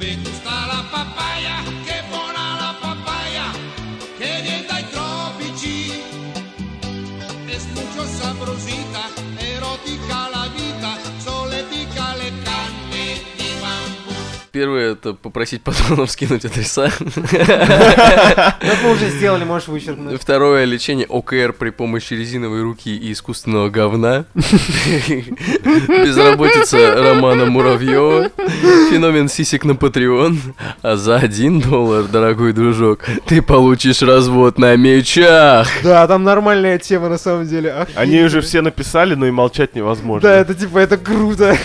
Первое 14.55 14.93
это 14.93 15.13
попросить 15.13 15.63
патронов 15.63 16.09
скинуть 16.09 16.45
адреса. 16.45 16.89
Как 16.89 18.77
мы 18.85 18.91
уже 18.93 19.09
сделали, 19.09 19.43
можешь 19.43 19.67
вычеркнуть. 19.67 20.21
Второе 20.21 20.63
лечение 20.63 21.05
ОКР 21.09 21.51
при 21.59 21.71
помощи 21.71 22.13
резиновой 22.13 22.61
руки 22.61 22.95
и 22.95 23.11
искусственного 23.11 23.69
говна. 23.69 24.23
Безработица 25.89 26.95
Романа 26.95 27.47
Муравьева. 27.47 28.29
Феномен 28.89 29.27
сисек 29.27 29.65
на 29.65 29.73
Patreon. 29.73 30.37
А 30.81 30.95
за 30.95 31.17
один 31.17 31.59
доллар, 31.59 32.05
дорогой 32.05 32.53
дружок, 32.53 32.99
ты 33.25 33.41
получишь 33.41 34.01
развод 34.03 34.57
на 34.57 34.77
мечах. 34.77 35.67
Да, 35.83 36.07
там 36.07 36.23
нормальная 36.23 36.79
тема 36.79 37.09
на 37.09 37.17
самом 37.17 37.45
деле. 37.45 37.87
Они 37.95 38.23
уже 38.23 38.39
все 38.39 38.61
написали, 38.61 39.15
но 39.15 39.27
и 39.27 39.31
молчать 39.31 39.75
невозможно. 39.75 40.29
Да, 40.29 40.33
это 40.33 40.53
типа, 40.53 40.77
это 40.77 40.95
круто. 40.95 41.57